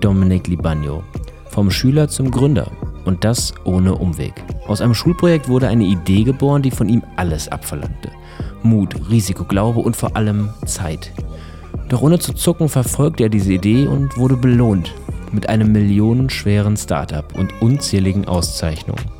[0.00, 1.02] Dominik Libagno.
[1.48, 2.70] Vom Schüler zum Gründer.
[3.04, 4.32] Und das ohne Umweg.
[4.66, 8.10] Aus einem Schulprojekt wurde eine Idee geboren, die von ihm alles abverlangte.
[8.62, 11.12] Mut, Risiko, Glaube und vor allem Zeit.
[11.88, 14.94] Doch ohne zu zucken verfolgte er diese Idee und wurde belohnt
[15.32, 19.19] mit einem millionenschweren Startup und unzähligen Auszeichnungen.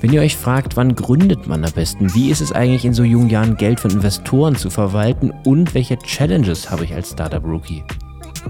[0.00, 3.04] Wenn ihr euch fragt, wann gründet man am besten, wie ist es eigentlich in so
[3.04, 7.84] jungen Jahren Geld von Investoren zu verwalten und welche Challenges habe ich als Startup Rookie?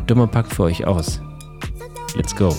[0.06, 1.20] Dummer packt für euch aus.
[2.14, 2.54] Let's go.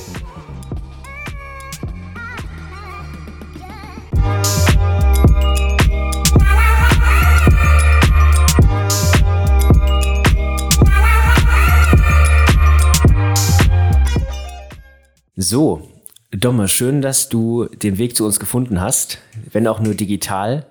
[15.38, 15.91] So,
[16.32, 19.18] Domme, schön, dass du den Weg zu uns gefunden hast,
[19.52, 20.66] wenn auch nur digital.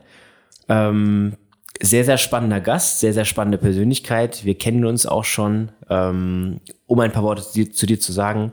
[0.68, 1.34] Ähm,
[1.82, 4.44] sehr, sehr spannender Gast, sehr, sehr spannende Persönlichkeit.
[4.44, 5.70] Wir kennen uns auch schon.
[5.90, 8.52] Ähm, um ein paar Worte zu dir, zu dir zu sagen,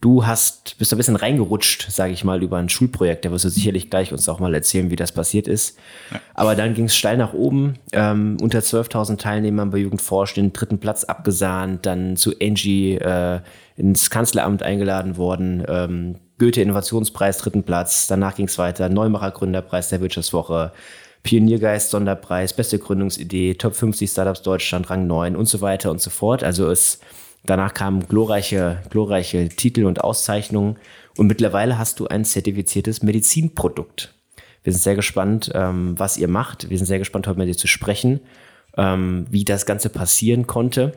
[0.00, 3.26] du hast, bist ein bisschen reingerutscht, sage ich mal, über ein Schulprojekt.
[3.26, 5.78] Da wirst du sicherlich gleich uns auch mal erzählen, wie das passiert ist.
[6.10, 6.20] Ja.
[6.34, 7.74] Aber dann ging es steil nach oben.
[7.92, 13.40] Ähm, unter 12.000 Teilnehmern bei Jugendforsch den dritten Platz abgesahnt, dann zu Angie äh,
[13.76, 15.64] ins Kanzleramt eingeladen worden.
[15.68, 18.06] Ähm, Goethe Innovationspreis dritten Platz.
[18.06, 18.88] Danach ging es weiter.
[18.88, 20.72] Neumacher Gründerpreis der Wirtschaftswoche.
[21.22, 26.10] Pioniergeist Sonderpreis, beste Gründungsidee, Top 50 Startups Deutschland, Rang 9 und so weiter und so
[26.10, 26.44] fort.
[26.44, 27.00] Also es
[27.44, 30.76] danach kamen glorreiche, glorreiche Titel und Auszeichnungen
[31.16, 34.14] und mittlerweile hast du ein zertifiziertes Medizinprodukt.
[34.62, 36.70] Wir sind sehr gespannt, ähm, was ihr macht.
[36.70, 38.20] Wir sind sehr gespannt, heute mit dir zu sprechen,
[38.76, 40.92] ähm, wie das Ganze passieren konnte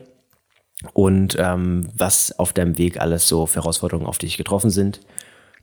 [0.92, 5.00] und ähm, was auf deinem Weg alles so für Herausforderungen auf dich getroffen sind.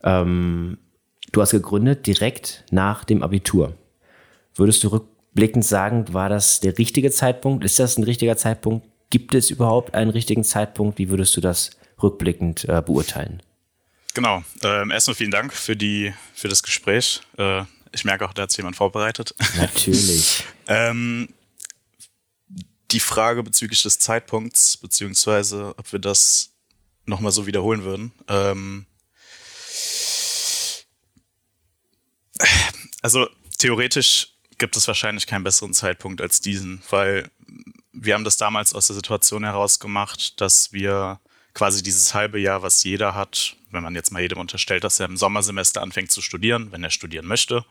[0.03, 0.77] Ähm,
[1.31, 3.75] du hast gegründet direkt nach dem Abitur.
[4.55, 7.63] Würdest du rückblickend sagen, war das der richtige Zeitpunkt?
[7.63, 8.87] Ist das ein richtiger Zeitpunkt?
[9.09, 10.99] Gibt es überhaupt einen richtigen Zeitpunkt?
[10.99, 11.71] Wie würdest du das
[12.01, 13.41] rückblickend äh, beurteilen?
[14.13, 14.43] Genau.
[14.63, 17.21] Ähm, erstmal vielen Dank für, die, für das Gespräch.
[17.37, 19.33] Äh, ich merke auch, da hat sich jemand vorbereitet.
[19.57, 20.43] Natürlich.
[20.67, 21.29] ähm,
[22.91, 26.51] die Frage bezüglich des Zeitpunkts, beziehungsweise ob wir das
[27.05, 28.11] nochmal so wiederholen würden.
[28.27, 28.85] Ähm,
[33.01, 33.27] also
[33.57, 37.29] theoretisch gibt es wahrscheinlich keinen besseren Zeitpunkt als diesen, weil
[37.93, 41.19] wir haben das damals aus der Situation heraus gemacht, dass wir
[41.53, 45.07] quasi dieses halbe Jahr, was jeder hat, wenn man jetzt mal jedem unterstellt, dass er
[45.07, 47.65] im Sommersemester anfängt zu studieren, wenn er studieren möchte,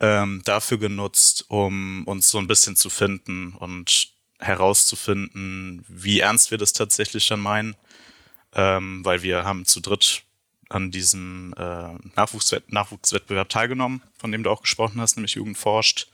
[0.00, 6.58] ähm, dafür genutzt, um uns so ein bisschen zu finden und herauszufinden, wie ernst wir
[6.58, 7.74] das tatsächlich dann meinen,
[8.54, 10.22] ähm, weil wir haben zu dritt
[10.68, 16.08] an diesem äh, Nachwuchswett Nachwuchswettbewerb teilgenommen, von dem du auch gesprochen hast, nämlich Jugend forscht.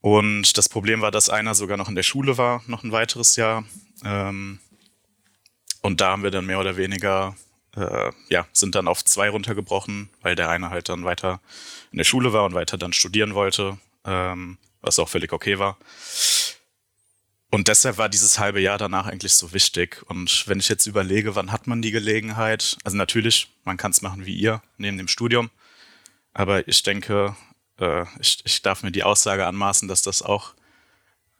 [0.00, 3.36] Und das Problem war, dass einer sogar noch in der Schule war, noch ein weiteres
[3.36, 3.64] Jahr.
[4.04, 4.58] Ähm,
[5.80, 7.36] und da haben wir dann mehr oder weniger,
[7.74, 11.40] äh, ja, sind dann auf zwei runtergebrochen, weil der eine halt dann weiter
[11.90, 15.78] in der Schule war und weiter dann studieren wollte, ähm, was auch völlig okay war.
[17.54, 20.02] Und deshalb war dieses halbe Jahr danach eigentlich so wichtig.
[20.08, 22.76] Und wenn ich jetzt überlege, wann hat man die Gelegenheit?
[22.82, 25.50] Also natürlich, man kann es machen wie ihr, neben dem Studium.
[26.32, 27.36] Aber ich denke,
[27.78, 30.54] äh, ich, ich darf mir die Aussage anmaßen, dass das auch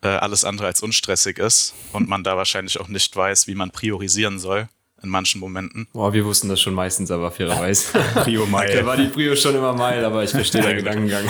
[0.03, 3.73] äh, alles andere als unstressig ist und man da wahrscheinlich auch nicht weiß, wie man
[3.73, 4.69] priorisieren soll
[5.03, 5.89] in manchen Momenten.
[5.93, 7.99] Boah, wir wussten das schon meistens, aber fairerweise.
[8.15, 8.73] Prio Mile.
[8.73, 11.25] Da war die Prio schon immer Mile, aber ich verstehe den Gedankengang.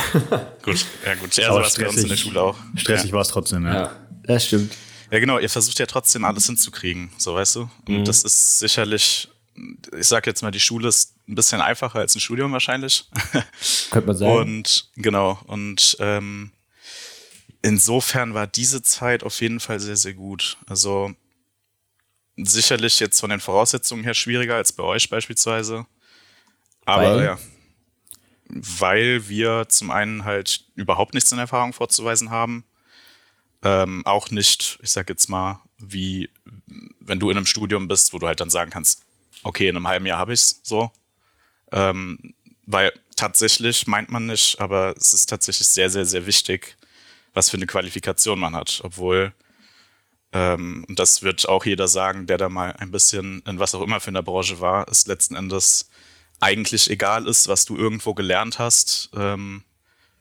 [0.62, 1.34] gut, ja gut.
[1.36, 2.56] Ja, sowas bei uns in der Schule auch.
[2.76, 3.14] Stressig ja.
[3.14, 3.74] war es trotzdem, ja.
[3.74, 4.03] ja.
[4.26, 4.76] Das stimmt.
[5.10, 7.70] Ja, genau, ihr versucht ja trotzdem alles hinzukriegen, so weißt du.
[7.86, 8.04] Und mhm.
[8.04, 12.20] das ist sicherlich, ich sag jetzt mal, die Schule ist ein bisschen einfacher als ein
[12.20, 13.08] Studium wahrscheinlich.
[13.90, 14.36] Könnte man sagen.
[14.36, 16.52] Und genau, und ähm,
[17.62, 20.56] insofern war diese Zeit auf jeden Fall sehr, sehr gut.
[20.66, 21.14] Also
[22.36, 25.86] sicherlich jetzt von den Voraussetzungen her schwieriger als bei euch beispielsweise.
[26.84, 27.24] Aber weil?
[27.24, 27.38] ja.
[28.48, 32.64] Weil wir zum einen halt überhaupt nichts in Erfahrung vorzuweisen haben.
[33.64, 36.30] Ähm, auch nicht, ich sag jetzt mal, wie
[37.00, 39.02] wenn du in einem Studium bist, wo du halt dann sagen kannst,
[39.42, 40.92] okay, in einem halben Jahr habe ich's so.
[41.72, 42.34] Ähm,
[42.66, 46.76] weil tatsächlich meint man nicht, aber es ist tatsächlich sehr, sehr, sehr wichtig,
[47.32, 48.80] was für eine Qualifikation man hat.
[48.84, 49.32] Obwohl,
[50.32, 53.82] ähm, und das wird auch jeder sagen, der da mal ein bisschen in was auch
[53.82, 55.88] immer für eine Branche war, es letzten Endes
[56.40, 59.10] eigentlich egal ist, was du irgendwo gelernt hast.
[59.14, 59.64] Ähm,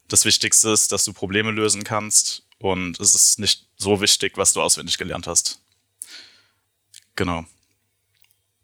[0.08, 4.54] das Wichtigste ist, dass du Probleme lösen kannst und es ist nicht so wichtig, was
[4.54, 5.60] du auswendig gelernt hast.
[7.16, 7.44] Genau.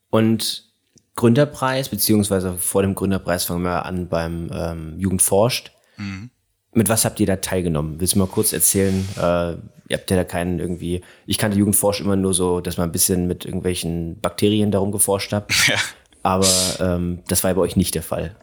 [0.09, 0.71] Und
[1.15, 5.71] Gründerpreis, beziehungsweise vor dem Gründerpreis fangen wir an beim ähm, Jugend forscht.
[5.97, 6.29] Mhm.
[6.71, 7.99] Mit was habt ihr da teilgenommen?
[7.99, 9.05] Willst du mal kurz erzählen?
[9.17, 9.57] Äh,
[9.89, 12.93] ihr habt ja da keinen irgendwie, ich kannte Jugendforsch immer nur so, dass man ein
[12.93, 15.51] bisschen mit irgendwelchen Bakterien darum geforscht hat.
[15.67, 15.77] Ja.
[16.21, 16.47] Aber
[16.81, 18.35] ähm, das war bei euch nicht der Fall.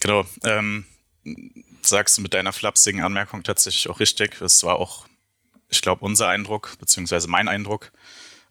[0.00, 0.24] Genau.
[0.44, 0.84] Ähm,
[1.88, 4.40] sagst du mit deiner flapsigen Anmerkung tatsächlich auch richtig.
[4.40, 5.06] Es war auch,
[5.68, 7.92] ich glaube, unser Eindruck, beziehungsweise mein Eindruck.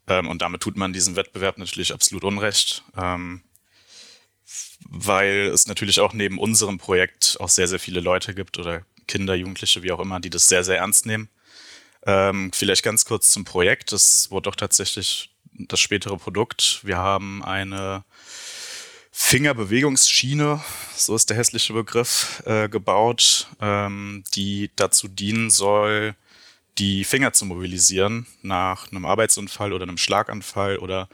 [0.07, 2.83] Ähm, und damit tut man diesem Wettbewerb natürlich absolut Unrecht.
[2.95, 3.43] Ähm,
[4.89, 9.35] weil es natürlich auch neben unserem Projekt auch sehr, sehr viele Leute gibt oder Kinder,
[9.35, 11.29] Jugendliche, wie auch immer, die das sehr, sehr ernst nehmen.
[12.05, 13.91] Ähm, vielleicht ganz kurz zum Projekt.
[13.91, 16.81] Das wurde doch tatsächlich das spätere Produkt.
[16.83, 18.03] Wir haben eine
[19.19, 20.63] Fingerbewegungsschiene,
[20.95, 26.15] so ist der hässliche Begriff, äh, gebaut, ähm, die dazu dienen soll,
[26.77, 31.09] die Finger zu mobilisieren nach einem Arbeitsunfall oder einem Schlaganfall oder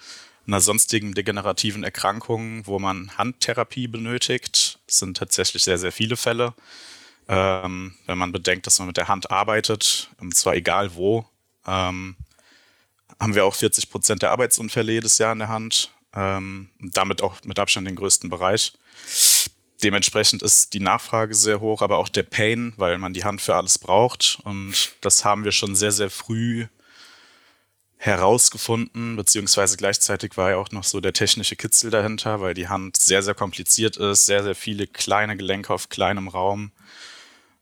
[0.45, 4.79] einer sonstigen degenerativen Erkrankung, wo man Handtherapie benötigt.
[4.85, 6.53] Das sind tatsächlich sehr, sehr viele Fälle.
[7.29, 11.25] Ähm, wenn man bedenkt, dass man mit der Hand arbeitet, und zwar egal wo,
[11.65, 12.17] ähm,
[13.17, 15.92] haben wir auch 40 Prozent der Arbeitsunfälle jedes Jahr in der Hand.
[16.15, 18.73] Ähm, damit auch mit Abstand den größten Bereich.
[19.83, 23.55] Dementsprechend ist die Nachfrage sehr hoch, aber auch der Pain, weil man die Hand für
[23.55, 24.39] alles braucht.
[24.43, 26.67] Und das haben wir schon sehr, sehr früh
[27.97, 32.97] herausgefunden, beziehungsweise gleichzeitig war ja auch noch so der technische Kitzel dahinter, weil die Hand
[32.97, 36.73] sehr, sehr kompliziert ist, sehr, sehr viele kleine Gelenke auf kleinem Raum,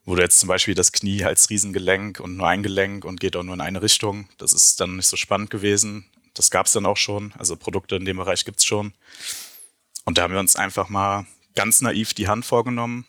[0.03, 3.35] wo du jetzt zum Beispiel das Knie als Riesengelenk und nur ein Gelenk und geht
[3.35, 4.29] auch nur in eine Richtung.
[4.39, 6.05] Das ist dann nicht so spannend gewesen.
[6.33, 7.33] Das gab es dann auch schon.
[7.37, 8.93] Also Produkte in dem Bereich gibt es schon.
[10.05, 11.25] Und da haben wir uns einfach mal
[11.55, 13.05] ganz naiv die Hand vorgenommen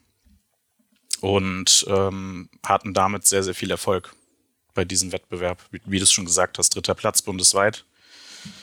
[1.21, 4.15] und ähm, hatten damit sehr, sehr viel Erfolg
[4.75, 5.65] bei diesem Wettbewerb.
[5.71, 7.85] Wie, wie du es schon gesagt hast, dritter Platz bundesweit.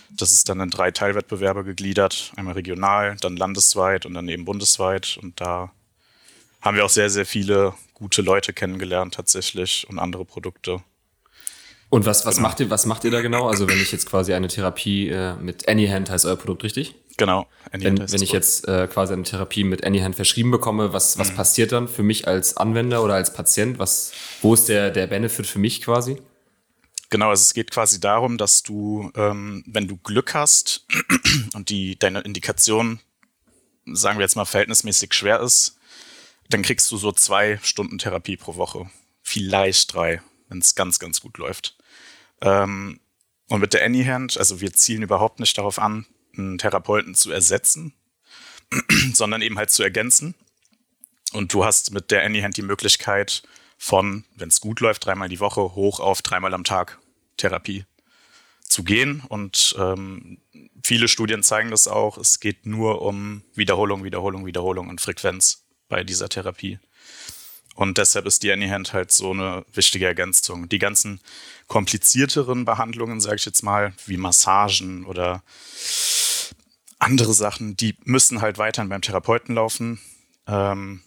[0.09, 2.33] Das ist dann in drei Teilwettbewerbe gegliedert.
[2.35, 5.17] Einmal regional, dann landesweit und dann eben bundesweit.
[5.21, 5.71] Und da
[6.61, 10.83] haben wir auch sehr, sehr viele gute Leute kennengelernt tatsächlich und andere Produkte.
[11.89, 12.47] Und was, was, genau.
[12.47, 13.47] macht ihr, was macht ihr da genau?
[13.47, 16.95] Also wenn ich jetzt quasi eine Therapie äh, mit Anyhand heißt euer Produkt, richtig?
[17.17, 17.47] Genau.
[17.71, 21.31] Anyhand wenn, wenn ich jetzt äh, quasi eine Therapie mit Anyhand verschrieben bekomme, was, was
[21.31, 21.35] mhm.
[21.35, 23.79] passiert dann für mich als Anwender oder als Patient?
[23.79, 26.21] Was, wo ist der, der Benefit für mich quasi?
[27.09, 30.85] Genau, also es geht quasi darum, dass du, ähm, wenn du Glück hast
[31.55, 32.99] und die, deine Indikation,
[33.91, 35.77] sagen wir jetzt mal, verhältnismäßig schwer ist,
[36.49, 38.89] dann kriegst du so zwei Stunden Therapie pro Woche.
[39.23, 41.78] Vielleicht drei, wenn es ganz, ganz gut läuft.
[42.41, 42.99] Ähm,
[43.47, 46.05] und mit der Anyhand, also wir zielen überhaupt nicht darauf an,
[46.37, 47.93] einen Therapeuten zu ersetzen,
[49.13, 50.35] sondern eben halt zu ergänzen.
[51.33, 53.43] Und du hast mit der Anyhand die Möglichkeit
[53.77, 56.99] von, wenn es gut läuft, dreimal die Woche hoch auf dreimal am Tag
[57.37, 57.85] Therapie
[58.63, 59.23] zu gehen.
[59.27, 60.39] Und ähm,
[60.83, 62.17] viele Studien zeigen das auch.
[62.17, 66.79] Es geht nur um Wiederholung, Wiederholung, Wiederholung und Frequenz bei dieser Therapie.
[67.75, 70.67] Und deshalb ist die Anyhand halt so eine wichtige Ergänzung.
[70.67, 71.21] Die ganzen
[71.69, 75.43] komplizierteren Behandlungen, sage ich jetzt mal, wie Massagen oder
[76.97, 80.01] andere Sachen, die müssen halt weiterhin beim Therapeuten laufen,
[80.47, 81.01] ähm,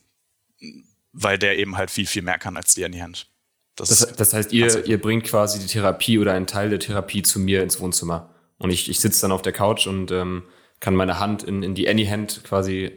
[1.13, 3.29] weil der eben halt viel, viel mehr kann als die Anyhand.
[3.77, 6.79] Das, das, das heißt, ihr, also, ihr bringt quasi die Therapie oder einen Teil der
[6.79, 8.31] Therapie zu mir ins Wohnzimmer.
[8.59, 10.45] Und ich, ich sitze dann auf der Couch und ähm,
[10.79, 12.93] kann meine Hand in, in die Anyhand quasi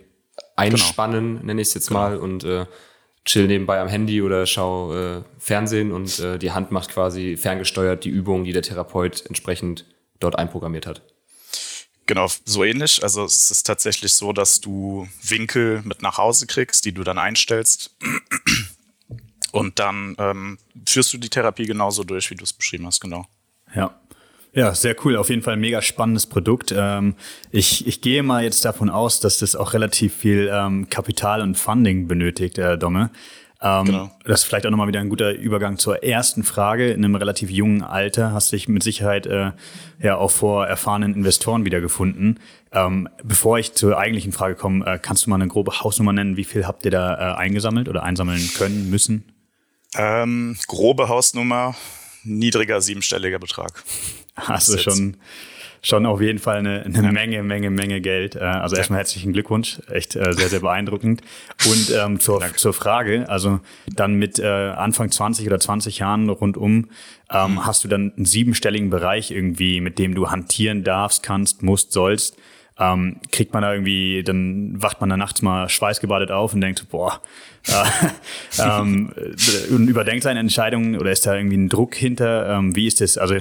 [0.56, 1.45] einspannen, genau.
[1.45, 2.00] nenne ich es jetzt genau.
[2.01, 2.65] mal, und äh,
[3.25, 8.05] chill nebenbei am Handy oder schau äh, Fernsehen und äh, die Hand macht quasi ferngesteuert
[8.05, 9.86] die Übungen, die der Therapeut entsprechend
[10.20, 11.01] dort einprogrammiert hat.
[12.05, 13.01] Genau, so ähnlich.
[13.01, 17.17] Also es ist tatsächlich so, dass du Winkel mit nach Hause kriegst, die du dann
[17.17, 17.96] einstellst.
[19.51, 23.25] Und dann ähm, führst du die Therapie genauso durch, wie du es beschrieben hast, genau.
[23.74, 24.00] Ja.
[24.55, 25.17] Ja, sehr cool.
[25.17, 26.74] Auf jeden Fall ein mega spannendes Produkt.
[26.75, 27.15] Ähm,
[27.51, 31.57] ich, ich gehe mal jetzt davon aus, dass das auch relativ viel ähm, Kapital und
[31.57, 33.12] Funding benötigt, äh, Domme.
[33.62, 34.12] Ähm, genau.
[34.24, 36.91] Das ist vielleicht auch nochmal wieder ein guter Übergang zur ersten Frage.
[36.91, 39.51] In einem relativ jungen Alter hast du dich mit Sicherheit äh,
[40.01, 42.39] ja auch vor erfahrenen Investoren wiedergefunden.
[43.24, 46.35] Bevor ich zur eigentlichen Frage komme, äh, kannst du mal eine grobe Hausnummer nennen?
[46.35, 49.24] Wie viel habt ihr da eingesammelt oder einsammeln können, müssen?
[49.95, 51.74] Ähm, grobe Hausnummer,
[52.25, 53.81] niedriger siebenstelliger Betrag.
[54.36, 55.18] Hast du schon,
[55.82, 57.12] schon auf jeden Fall eine, eine ja.
[57.12, 58.36] Menge, Menge, Menge Geld.
[58.36, 61.22] Äh, also erstmal herzlichen Glückwunsch, echt äh, sehr, sehr beeindruckend.
[61.65, 66.89] Und ähm, zur, zur Frage, also dann mit äh, Anfang 20 oder 20 Jahren rundum,
[67.32, 67.65] ähm, mhm.
[67.65, 72.36] hast du dann einen siebenstelligen Bereich irgendwie, mit dem du hantieren darfst, kannst, musst, sollst.
[72.77, 76.89] Ähm, kriegt man da irgendwie, dann wacht man da nachts mal schweißgebadet auf und denkt,
[76.89, 77.22] boah,
[77.70, 79.13] äh, ähm,
[79.70, 82.50] und überdenkt seine Entscheidungen oder ist da irgendwie ein Druck hinter?
[82.50, 83.18] Ähm, wie ist das?
[83.18, 83.38] Also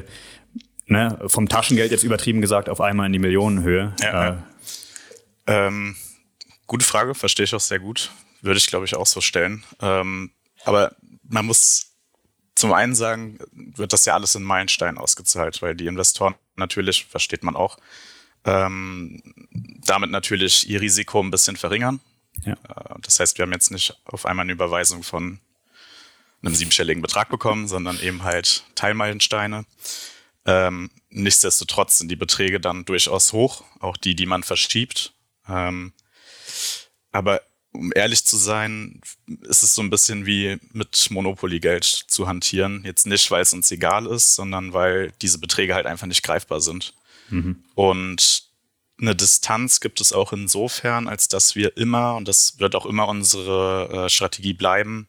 [0.87, 3.95] ne, vom Taschengeld jetzt übertrieben gesagt auf einmal in die Millionenhöhe.
[4.01, 4.37] Ja, äh,
[5.47, 5.97] Ähm,
[6.67, 8.11] gute Frage, verstehe ich auch sehr gut.
[8.41, 9.65] Würde ich, glaube ich, auch so stellen.
[9.81, 10.31] Ähm,
[10.65, 11.93] aber man muss
[12.55, 17.43] zum einen sagen, wird das ja alles in Meilenstein ausgezahlt, weil die Investoren natürlich, versteht
[17.43, 17.79] man auch,
[18.45, 19.23] ähm,
[19.87, 22.01] damit natürlich ihr Risiko ein bisschen verringern.
[22.43, 22.53] Ja.
[22.53, 25.41] Äh, das heißt, wir haben jetzt nicht auf einmal eine Überweisung von
[26.43, 29.65] einem siebenstelligen Betrag bekommen, sondern eben halt Teilmeilensteine.
[30.47, 35.13] Ähm, nichtsdestotrotz sind die Beträge dann durchaus hoch, auch die, die man verschiebt.
[35.49, 35.93] Ähm,
[37.13, 37.41] aber
[37.73, 39.01] um ehrlich zu sein,
[39.43, 42.83] ist es so ein bisschen wie mit Monopoly-Geld zu hantieren.
[42.85, 46.61] Jetzt nicht, weil es uns egal ist, sondern weil diese Beträge halt einfach nicht greifbar
[46.61, 46.95] sind.
[47.31, 47.65] Mhm.
[47.75, 48.45] Und
[49.01, 53.09] eine Distanz gibt es auch insofern, als dass wir immer, und das wird auch immer
[53.09, 55.09] unsere äh, Strategie bleiben,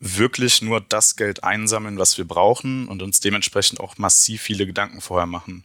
[0.00, 5.00] wirklich nur das Geld einsammeln, was wir brauchen und uns dementsprechend auch massiv viele Gedanken
[5.00, 5.64] vorher machen.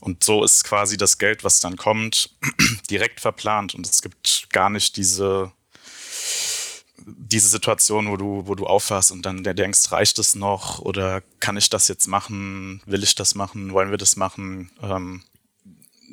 [0.00, 2.30] Und so ist quasi das Geld, was dann kommt,
[2.90, 5.52] direkt verplant und es gibt gar nicht diese
[7.06, 11.56] diese Situation, wo du, wo du aufwachst und dann denkst, reicht es noch oder kann
[11.56, 12.82] ich das jetzt machen?
[12.86, 13.72] Will ich das machen?
[13.72, 14.70] Wollen wir das machen?
[14.82, 15.22] Ähm,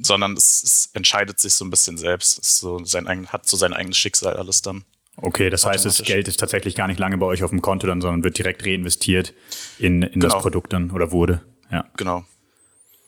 [0.01, 2.43] sondern es, es, entscheidet sich so ein bisschen selbst.
[2.43, 4.85] So sein hat so sein eigenes Schicksal alles dann.
[5.19, 7.87] Okay, das heißt, das Geld ist tatsächlich gar nicht lange bei euch auf dem Konto
[7.87, 9.33] dann, sondern wird direkt reinvestiert
[9.79, 10.33] in, in genau.
[10.33, 11.41] das Produkt dann oder wurde.
[11.71, 11.85] Ja.
[11.97, 12.23] Genau.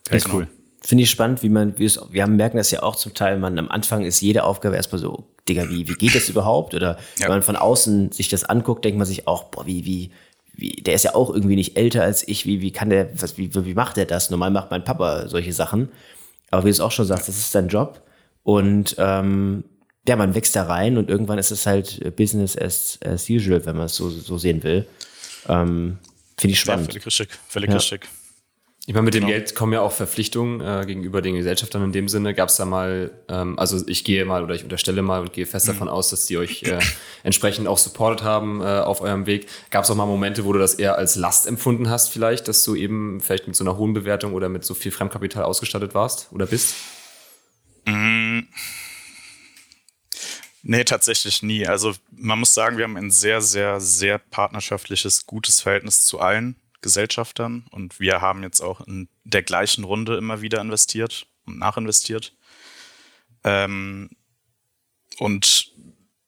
[0.09, 0.37] Ist genau.
[0.37, 0.47] cool.
[0.81, 3.37] Finde ich spannend, wie man, wie es, wir haben, merken das ja auch zum Teil,
[3.37, 6.73] man am Anfang ist jede Aufgabe erstmal so, Digga, wie, wie geht das überhaupt?
[6.73, 7.25] Oder ja.
[7.25, 10.11] wenn man von außen sich das anguckt, denkt man sich auch, boah, wie, wie,
[10.53, 13.37] wie, der ist ja auch irgendwie nicht älter als ich, wie, wie kann der, was,
[13.37, 14.31] wie, wie macht der das?
[14.31, 15.89] Normal macht mein Papa solche Sachen.
[16.49, 18.01] Aber wie du es auch schon sagst, das ist dein Job.
[18.43, 19.63] Und ähm,
[20.07, 23.75] ja, man wächst da rein und irgendwann ist es halt Business as, as usual, wenn
[23.75, 24.87] man es so, so sehen will.
[25.47, 25.99] Ähm,
[26.37, 26.93] Finde ich spannend.
[26.93, 27.75] Ja, völlig richtig, völlig ja.
[27.75, 28.09] richtig.
[28.89, 29.33] Ich meine, mit dem genau.
[29.33, 32.33] Geld kommen ja auch Verpflichtungen äh, gegenüber den Gesellschaftern in dem Sinne.
[32.33, 35.45] Gab es da mal, ähm, also ich gehe mal oder ich unterstelle mal und gehe
[35.45, 35.73] fest mhm.
[35.73, 36.79] davon aus, dass die euch äh,
[37.23, 39.47] entsprechend auch supportet haben äh, auf eurem Weg.
[39.69, 42.63] Gab es auch mal Momente, wo du das eher als Last empfunden hast, vielleicht, dass
[42.63, 46.29] du eben vielleicht mit so einer hohen Bewertung oder mit so viel Fremdkapital ausgestattet warst
[46.31, 46.73] oder bist?
[47.85, 48.47] Mhm.
[50.61, 51.65] Nee, tatsächlich nie.
[51.65, 56.55] Also man muss sagen, wir haben ein sehr, sehr, sehr partnerschaftliches, gutes Verhältnis zu allen
[56.81, 62.33] Gesellschaftern und wir haben jetzt auch in der gleichen Runde immer wieder investiert und nachinvestiert.
[63.43, 64.09] Ähm,
[65.17, 65.71] und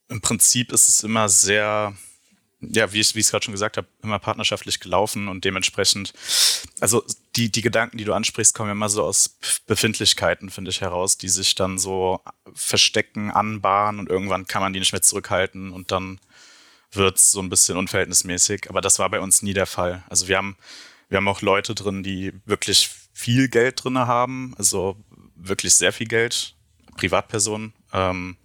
[0.10, 1.96] im Prinzip ist es immer sehr,
[2.62, 6.14] ja, wie ich es gerade schon gesagt habe, immer partnerschaftlich gelaufen und dementsprechend,
[6.80, 7.04] also
[7.36, 11.30] die, die Gedanken, die du ansprichst, kommen immer so aus Befindlichkeiten, finde ich, heraus, die
[11.30, 12.22] sich dann so
[12.54, 16.20] verstecken, anbahnen und irgendwann kann man die nicht mehr zurückhalten und dann
[16.92, 18.70] wird es so ein bisschen unverhältnismäßig.
[18.70, 20.04] Aber das war bei uns nie der Fall.
[20.10, 20.58] Also wir haben,
[21.10, 24.98] wir haben auch Leute drin, die wirklich viel Geld drin haben, also
[25.36, 26.56] wirklich sehr viel Geld,
[26.96, 27.74] Privatpersonen.
[27.94, 28.38] Ähm,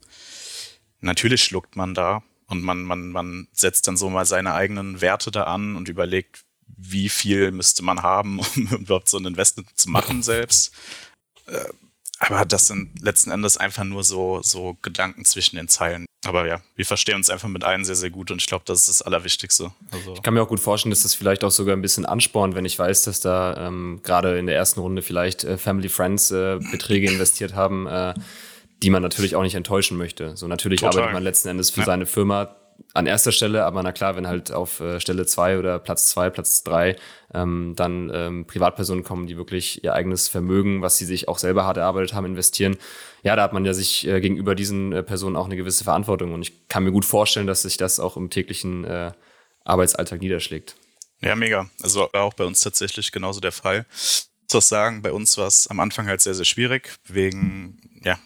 [1.01, 5.31] natürlich schluckt man da und man, man, man setzt dann so mal seine eigenen Werte
[5.31, 9.91] da an und überlegt, wie viel müsste man haben, um überhaupt so ein Investment zu
[9.91, 10.73] machen selbst.
[11.47, 11.65] Äh,
[12.19, 16.07] aber das sind letzten Endes einfach nur so, so Gedanken zwischen den Zeilen.
[16.25, 18.81] Aber ja, wir verstehen uns einfach mit allen sehr, sehr gut und ich glaube, das
[18.81, 19.71] ist das Allerwichtigste.
[19.91, 22.55] Also ich kann mir auch gut vorstellen, dass das vielleicht auch sogar ein bisschen anspornt,
[22.55, 26.31] wenn ich weiß, dass da ähm, gerade in der ersten Runde vielleicht äh, Family Friends
[26.31, 28.15] äh, Beträge investiert haben, äh,
[28.83, 30.37] die man natürlich auch nicht enttäuschen möchte.
[30.37, 30.99] So natürlich Total.
[30.99, 31.87] arbeitet man letzten Endes für ja.
[31.87, 32.57] seine Firma
[32.93, 36.31] an erster Stelle, aber na klar, wenn halt auf äh, Stelle zwei oder Platz zwei,
[36.31, 36.97] Platz drei
[37.33, 41.65] ähm, dann ähm, Privatpersonen kommen, die wirklich ihr eigenes Vermögen, was sie sich auch selber
[41.65, 42.77] hart erarbeitet haben, investieren,
[43.23, 46.33] ja, da hat man ja sich äh, gegenüber diesen äh, Personen auch eine gewisse Verantwortung.
[46.33, 49.13] Und ich kann mir gut vorstellen, dass sich das auch im täglichen äh,
[49.65, 50.77] Arbeitsalltag niederschlägt.
[51.21, 51.69] Ja, mega.
[51.83, 53.87] Also war auch bei uns tatsächlich genauso der Fall.
[53.93, 58.19] Ich muss sagen, bei uns war es am Anfang halt sehr, sehr schwierig, wegen ja,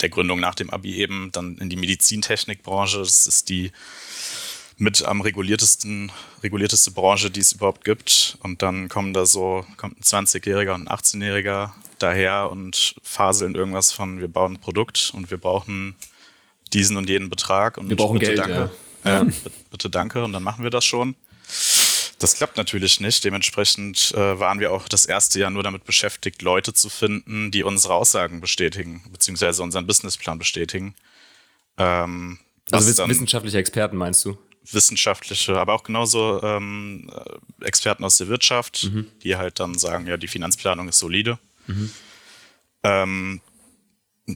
[0.00, 2.98] der Gründung nach dem Abi eben dann in die Medizintechnikbranche.
[2.98, 3.72] Das ist die
[4.78, 6.12] mit am reguliertesten,
[6.42, 8.38] regulierteste Branche, die es überhaupt gibt.
[8.42, 13.92] Und dann kommen da so, kommt ein 20-Jähriger und ein 18-Jähriger daher und faseln irgendwas
[13.92, 15.94] von, wir bauen ein Produkt und wir brauchen
[16.72, 17.78] diesen und jenen Betrag.
[17.78, 18.70] Und wir brauchen bitte Geld, danke.
[19.04, 19.22] Ja.
[19.22, 19.32] ja.
[19.70, 21.16] bitte danke und dann machen wir das schon.
[22.18, 23.24] Das klappt natürlich nicht.
[23.24, 27.62] Dementsprechend äh, waren wir auch das erste Jahr nur damit beschäftigt, Leute zu finden, die
[27.62, 30.94] unsere Aussagen bestätigen, beziehungsweise unseren Businessplan bestätigen.
[31.76, 32.38] Ähm,
[32.70, 34.38] also wissenschaftliche Experten meinst du?
[34.72, 39.06] Wissenschaftliche, aber auch genauso ähm, äh, Experten aus der Wirtschaft, mhm.
[39.22, 41.38] die halt dann sagen, ja, die Finanzplanung ist solide.
[41.66, 41.90] Mhm.
[42.82, 43.40] Ähm,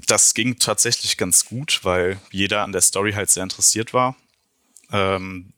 [0.07, 4.17] das ging tatsächlich ganz gut, weil jeder an der Story halt sehr interessiert war.
[4.93, 5.53] Ähm,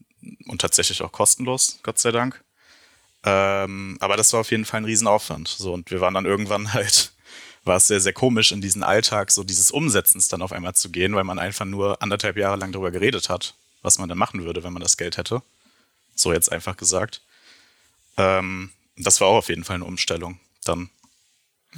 [0.47, 2.43] und tatsächlich auch kostenlos, Gott sei Dank.
[3.25, 5.49] Ähm, aber das war auf jeden Fall ein Riesenaufwand.
[5.49, 7.13] So, und wir waren dann irgendwann halt
[7.65, 10.91] war es sehr, sehr komisch, in diesen Alltag so dieses Umsetzens dann auf einmal zu
[10.91, 14.45] gehen, weil man einfach nur anderthalb Jahre lang darüber geredet hat, was man dann machen
[14.45, 15.43] würde, wenn man das Geld hätte.
[16.15, 17.23] So jetzt einfach gesagt.
[18.17, 20.91] Ähm, das war auch auf jeden Fall eine Umstellung dann.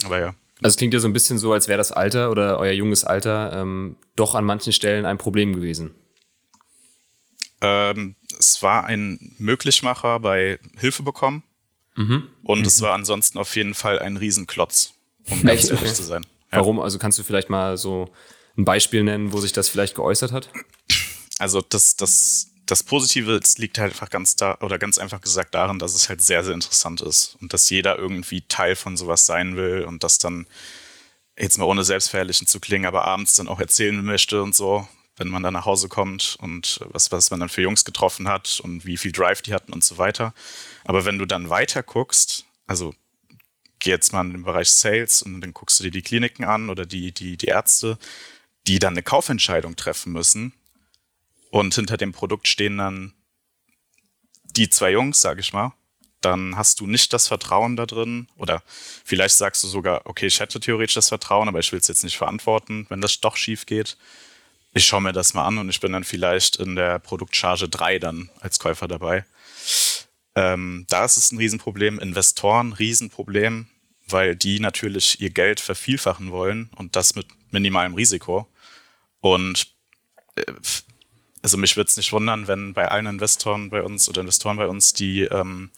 [0.05, 0.35] Aber ja.
[0.63, 3.05] Also es klingt ja so ein bisschen so, als wäre das Alter oder euer junges
[3.05, 5.95] Alter ähm, doch an manchen Stellen ein Problem gewesen.
[7.61, 8.17] Ähm,
[8.51, 11.43] es war ein Möglichmacher bei Hilfe bekommen.
[11.97, 12.29] Mhm.
[12.43, 12.67] Und mhm.
[12.67, 14.95] es war ansonsten auf jeden Fall ein Riesenklotz,
[15.31, 16.27] um ganz ehrlich zu sein.
[16.53, 16.59] Ja.
[16.59, 16.81] Warum?
[16.81, 18.13] Also kannst du vielleicht mal so
[18.57, 20.51] ein Beispiel nennen, wo sich das vielleicht geäußert hat?
[21.39, 25.55] Also das, das, das Positive das liegt halt einfach ganz da oder ganz einfach gesagt
[25.55, 29.27] darin, dass es halt sehr, sehr interessant ist und dass jeder irgendwie Teil von sowas
[29.27, 30.47] sein will und das dann
[31.37, 34.87] jetzt mal ohne selbstverherrlichen zu klingen, aber abends dann auch erzählen möchte und so
[35.17, 38.61] wenn man dann nach Hause kommt und was, was man dann für Jungs getroffen hat
[38.61, 40.35] und wie viel Drive die hatten und so weiter.
[40.85, 42.95] Aber wenn du dann weiter guckst, also
[43.79, 46.69] geh jetzt mal in den Bereich Sales und dann guckst du dir die Kliniken an
[46.71, 47.99] oder die, die, die Ärzte,
[48.67, 50.53] die dann eine Kaufentscheidung treffen müssen
[51.51, 53.13] und hinter dem Produkt stehen dann
[54.57, 55.75] die zwei Jungs, sag ich mal,
[56.21, 58.63] dann hast du nicht das Vertrauen da drin oder
[59.05, 62.03] vielleicht sagst du sogar, okay, ich hätte theoretisch das Vertrauen, aber ich will es jetzt
[62.03, 63.97] nicht verantworten, wenn das doch schief geht
[64.75, 68.01] ich schaue mir das mal an und ich bin dann vielleicht in der Produktcharge 3
[68.01, 69.25] dann als Käufer dabei.
[70.35, 72.01] Ähm, da ist es ein Riesenproblem.
[72.01, 73.69] Investoren, Riesenproblem,
[74.09, 78.49] weil die natürlich ihr Geld vervielfachen wollen und das mit minimalem Risiko.
[79.21, 79.69] Und
[80.35, 80.45] äh,
[81.41, 84.67] also mich würde es nicht wundern, wenn bei allen Investoren bei uns oder Investoren bei
[84.67, 85.71] uns die ähm,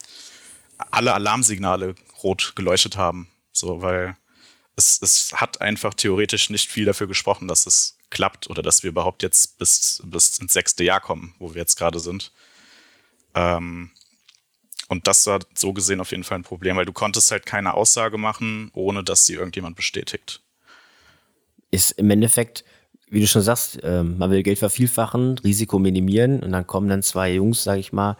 [0.91, 3.27] alle Alarmsignale rot geleuchtet haben.
[3.51, 4.17] So, weil
[4.75, 8.89] es, es hat einfach theoretisch nicht viel dafür gesprochen, dass es klappt oder dass wir
[8.89, 12.31] überhaupt jetzt bis, bis ins sechste Jahr kommen, wo wir jetzt gerade sind.
[13.35, 13.91] Ähm,
[14.89, 17.73] und das war so gesehen auf jeden Fall ein Problem, weil du konntest halt keine
[17.73, 20.41] Aussage machen, ohne dass sie irgendjemand bestätigt.
[21.71, 22.63] Ist im Endeffekt,
[23.09, 27.03] wie du schon sagst, äh, man will Geld vervielfachen, Risiko minimieren und dann kommen dann
[27.03, 28.17] zwei Jungs, sag ich mal,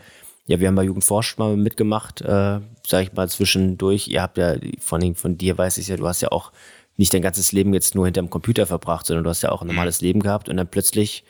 [0.47, 4.07] ja, wir haben bei Jugendforscht mal mitgemacht, äh, sag ich mal, zwischendurch.
[4.07, 6.53] Ihr habt ja, von, von dir weiß ich ja, du hast ja auch
[6.97, 9.67] nicht dein ganzes Leben jetzt nur hinterm Computer verbracht, sondern du hast ja auch ein
[9.67, 11.23] normales Leben gehabt und dann plötzlich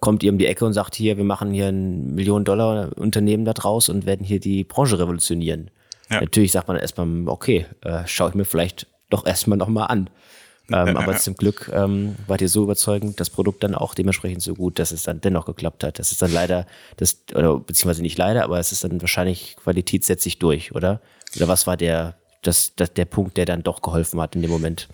[0.00, 3.88] kommt ihr um die Ecke und sagt hier, wir machen hier ein Millionen-Dollar-Unternehmen da draus
[3.88, 5.70] und werden hier die Branche revolutionieren.
[6.10, 6.20] Ja.
[6.20, 10.10] Natürlich sagt man erstmal, okay, äh, schaue ich mir vielleicht doch erstmal nochmal an.
[10.70, 14.54] Ähm, aber zum Glück ähm, wart ihr so überzeugend, das Produkt dann auch dementsprechend so
[14.54, 15.98] gut, dass es dann dennoch geklappt hat.
[15.98, 16.66] Das ist dann leider,
[16.98, 21.00] das, oder beziehungsweise nicht leider, aber es ist dann wahrscheinlich Qualität setzt sich durch, oder?
[21.36, 24.50] Oder was war der, das, das, der Punkt, der dann doch geholfen hat in dem
[24.50, 24.88] Moment.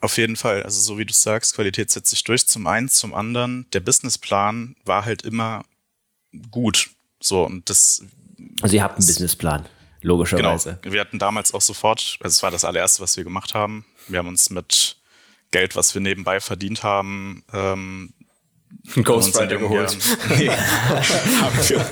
[0.00, 0.62] Auf jeden Fall.
[0.62, 2.46] Also so wie du sagst, Qualität setzt sich durch.
[2.46, 5.64] Zum einen, zum anderen, der Businessplan war halt immer
[6.50, 6.90] gut.
[7.20, 8.04] So und das.
[8.62, 9.66] Also ihr habt einen Businessplan,
[10.00, 10.78] logischerweise.
[10.80, 10.94] Genau.
[10.94, 13.84] Wir hatten damals auch sofort, also es war das allererste, was wir gemacht haben.
[14.08, 14.96] Wir haben uns mit
[15.50, 18.14] Geld, was wir nebenbei verdient haben, ähm,
[18.96, 19.96] ein Ghostwriter geholt.
[20.30, 20.48] Nee,
[21.40, 21.86] haben, wir,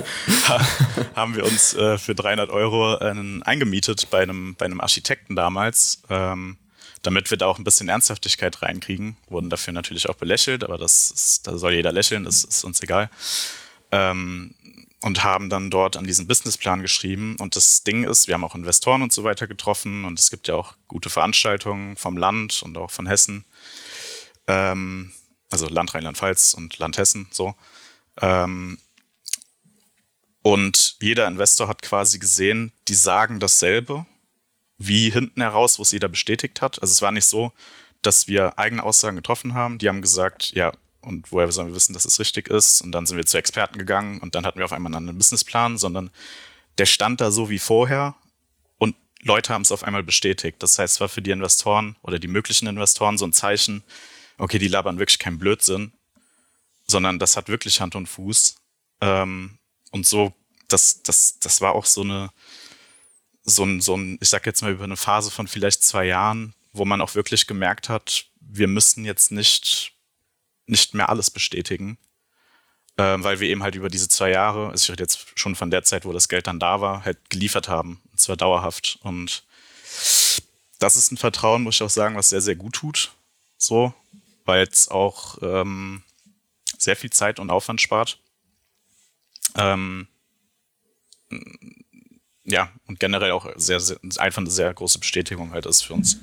[1.15, 6.01] haben wir uns äh, für 300 Euro äh, eingemietet bei einem, bei einem Architekten damals,
[6.09, 6.57] ähm,
[7.01, 9.17] damit wir da auch ein bisschen Ernsthaftigkeit reinkriegen.
[9.27, 12.81] Wurden dafür natürlich auch belächelt, aber das ist, da soll jeder lächeln, das ist uns
[12.81, 13.09] egal.
[13.91, 14.53] Ähm,
[15.01, 17.37] und haben dann dort an diesen Businessplan geschrieben.
[17.39, 20.47] Und das Ding ist, wir haben auch Investoren und so weiter getroffen und es gibt
[20.47, 23.45] ja auch gute Veranstaltungen vom Land und auch von Hessen.
[24.47, 25.13] Ähm,
[25.49, 27.55] also Land Rheinland-Pfalz und Land Hessen, so.
[28.21, 28.77] Ähm,
[30.41, 34.05] und jeder Investor hat quasi gesehen, die sagen dasselbe,
[34.79, 36.81] wie hinten heraus, wo es jeder bestätigt hat.
[36.81, 37.51] Also es war nicht so,
[38.01, 39.77] dass wir eigene Aussagen getroffen haben.
[39.77, 42.81] Die haben gesagt, ja, und woher sollen wir wissen, dass es richtig ist?
[42.81, 45.77] Und dann sind wir zu Experten gegangen und dann hatten wir auf einmal einen Businessplan,
[45.77, 46.09] sondern
[46.77, 48.15] der stand da so wie vorher
[48.77, 50.63] und Leute haben es auf einmal bestätigt.
[50.63, 53.83] Das heißt, es war für die Investoren oder die möglichen Investoren so ein Zeichen,
[54.37, 55.91] okay, die labern wirklich keinen Blödsinn,
[56.87, 58.55] sondern das hat wirklich Hand und Fuß.
[59.01, 59.57] Ähm,
[59.91, 60.33] und so,
[60.69, 62.29] das, das, das war auch so eine,
[63.49, 66.53] so ein, so ein, ich sag jetzt mal über eine Phase von vielleicht zwei Jahren,
[66.73, 69.93] wo man auch wirklich gemerkt hat, wir müssen jetzt nicht,
[70.65, 71.97] nicht mehr alles bestätigen,
[72.97, 75.71] ähm, weil wir eben halt über diese zwei Jahre, also ich rede jetzt schon von
[75.71, 78.01] der Zeit, wo das Geld dann da war, halt geliefert haben.
[78.11, 78.99] Und zwar dauerhaft.
[79.01, 79.43] Und
[80.79, 83.11] das ist ein Vertrauen, muss ich auch sagen, was sehr, sehr gut tut.
[83.57, 83.93] So,
[84.45, 86.03] weil es auch ähm,
[86.77, 88.19] sehr viel Zeit und Aufwand spart.
[89.55, 90.07] Ähm,
[92.49, 96.17] ja, und generell auch sehr, sehr, einfach eine sehr große Bestätigung halt ist für uns.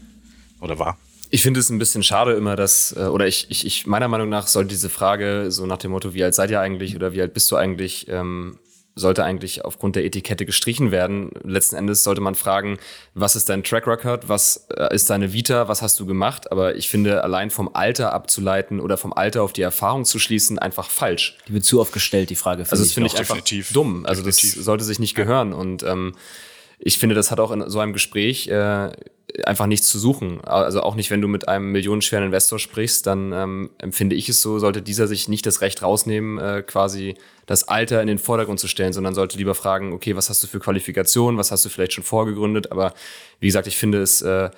[0.60, 0.98] Oder war.
[1.30, 4.28] Ich finde es ein bisschen schade immer, dass, äh, oder ich, ich, ich, meiner Meinung
[4.28, 7.20] nach sollte diese Frage so nach dem Motto, wie alt seid ihr eigentlich oder wie
[7.20, 8.58] alt bist du eigentlich, ähm,
[8.98, 11.30] sollte eigentlich aufgrund der Etikette gestrichen werden.
[11.44, 12.78] Letzten Endes sollte man fragen,
[13.14, 16.50] was ist dein Track Record, was äh, ist deine Vita, was hast du gemacht?
[16.50, 20.58] Aber ich finde, allein vom Alter abzuleiten oder vom Alter auf die Erfahrung zu schließen,
[20.58, 21.36] einfach falsch.
[21.46, 22.62] Die wird zu oft gestellt, die Frage.
[22.62, 23.72] Also das finde ich einfach definitiv.
[23.74, 24.06] dumm.
[24.06, 24.56] Also definitiv.
[24.56, 25.52] das sollte sich nicht gehören.
[25.52, 26.14] Und ähm,
[26.78, 28.90] ich finde, das hat auch in so einem Gespräch äh,
[29.44, 30.40] einfach nichts zu suchen.
[30.44, 34.40] Also auch nicht, wenn du mit einem millionenschweren Investor sprichst, dann ähm, empfinde ich es
[34.40, 37.14] so, sollte dieser sich nicht das Recht rausnehmen, äh, quasi
[37.46, 40.46] das Alter in den Vordergrund zu stellen, sondern sollte lieber fragen, okay, was hast du
[40.46, 42.94] für Qualifikationen, was hast du vielleicht schon vorgegründet, aber
[43.40, 44.50] wie gesagt, ich finde es äh,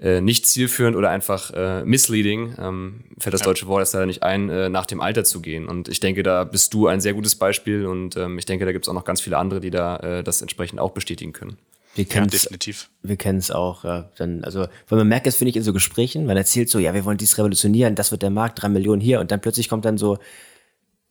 [0.00, 4.22] äh, nicht zielführend oder einfach äh, misleading, ähm, fällt das deutsche Wort erst leider nicht
[4.22, 5.68] ein, äh, nach dem Alter zu gehen.
[5.68, 8.72] Und ich denke, da bist du ein sehr gutes Beispiel und ähm, ich denke, da
[8.72, 11.58] gibt es auch noch ganz viele andere, die da äh, das entsprechend auch bestätigen können.
[11.94, 12.88] Wir kennen ja, definitiv.
[13.02, 13.84] Wir kennen es auch.
[13.84, 16.78] Ja, dann, also, weil man merkt es, finde ich, in so Gesprächen, man erzählt so,
[16.78, 19.68] ja, wir wollen dies revolutionieren, das wird der Markt, drei Millionen hier, und dann plötzlich
[19.68, 20.18] kommt dann so,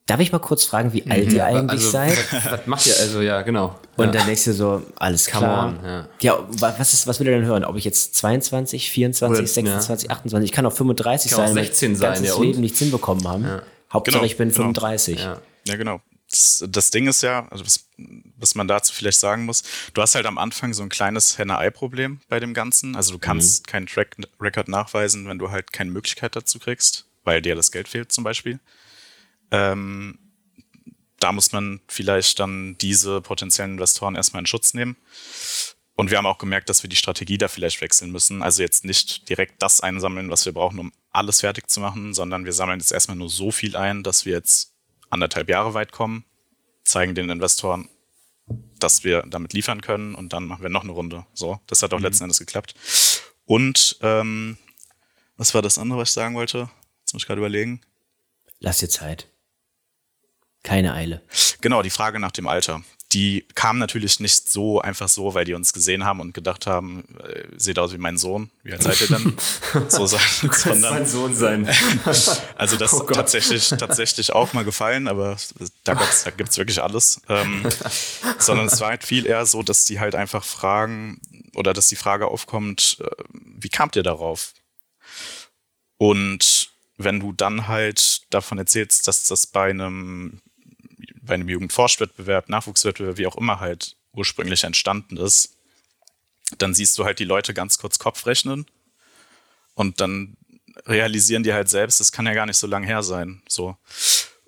[0.10, 2.34] Darf ich mal kurz fragen, wie alt ihr eigentlich also, seid?
[2.34, 2.96] Was, was, macht ihr?
[3.00, 3.80] Also ja, genau.
[3.96, 4.12] Und ja.
[4.12, 5.68] dann denkst du so, alles klar.
[5.68, 6.08] On, ja.
[6.22, 7.64] ja, was, ist, was will er denn hören?
[7.64, 10.16] Ob ich jetzt 22, 24, Oder, 26, ja.
[10.16, 13.28] 28, ich kann auch 35 kann sein, auch 16 sein, ganzes ja, Leben nichts hinbekommen
[13.28, 13.44] haben.
[13.44, 13.62] Ja.
[13.94, 15.18] Hauptsache genau, ich bin 35.
[15.18, 15.38] Genau.
[15.68, 15.76] Ja.
[15.76, 16.02] genau.
[16.32, 17.86] Das, das, Ding ist ja, also was,
[18.38, 19.62] was man dazu vielleicht sagen muss,
[19.94, 22.96] du hast halt am Anfang so ein kleines Henne-Ei-Problem bei dem Ganzen.
[22.96, 23.72] Also du kannst mhm.
[23.72, 27.88] keinen Track Record nachweisen, wenn du halt keine Möglichkeit dazu kriegst, weil dir das Geld
[27.88, 28.60] fehlt zum Beispiel.
[29.52, 30.20] Ähm,
[31.20, 34.96] da muss man vielleicht dann diese potenziellen Investoren erstmal in Schutz nehmen.
[35.96, 38.42] Und wir haben auch gemerkt, dass wir die Strategie da vielleicht wechseln müssen.
[38.42, 42.46] Also jetzt nicht direkt das einsammeln, was wir brauchen, um alles fertig zu machen, sondern
[42.46, 44.72] wir sammeln jetzt erstmal nur so viel ein, dass wir jetzt
[45.10, 46.24] anderthalb Jahre weit kommen,
[46.84, 47.90] zeigen den Investoren,
[48.80, 51.26] dass wir damit liefern können und dann machen wir noch eine Runde.
[51.34, 52.06] So, das hat auch mhm.
[52.06, 52.76] letzten Endes geklappt.
[53.46, 54.58] Und ähm,
[55.36, 56.70] was war das andere, was ich sagen wollte?
[57.02, 57.82] Jetzt muss ich gerade überlegen.
[58.60, 59.28] Lass dir Zeit.
[60.64, 61.22] Keine Eile.
[61.62, 62.82] Genau, die Frage nach dem Alter.
[63.12, 67.06] Die kam natürlich nicht so einfach so, weil die uns gesehen haben und gedacht haben,
[67.24, 68.52] äh, seht aus wie mein Sohn.
[68.62, 69.36] Wie alt seid ihr denn?
[69.90, 71.68] so sein, du sondern, mein Sohn sein.
[72.56, 75.38] also das oh tatsächlich, tatsächlich auch mal gefallen, aber
[75.86, 77.20] da, gibt's, da gibt's wirklich alles.
[77.30, 77.68] Ähm,
[78.38, 81.20] sondern es war halt viel eher so, dass die halt einfach fragen
[81.56, 84.54] oder dass die Frage aufkommt, äh, wie kamt ihr darauf?
[85.98, 90.42] Und wenn du dann halt davon erzählst, dass das bei einem
[91.22, 95.58] bei einem Jugendforschwettbewerb, Nachwuchswettbewerb, wie auch immer halt ursprünglich entstanden ist,
[96.58, 98.66] dann siehst du halt die Leute ganz kurz Kopf rechnen
[99.76, 100.38] und dann
[100.86, 103.78] realisieren die halt selbst, das kann ja gar nicht so lang her sein, so.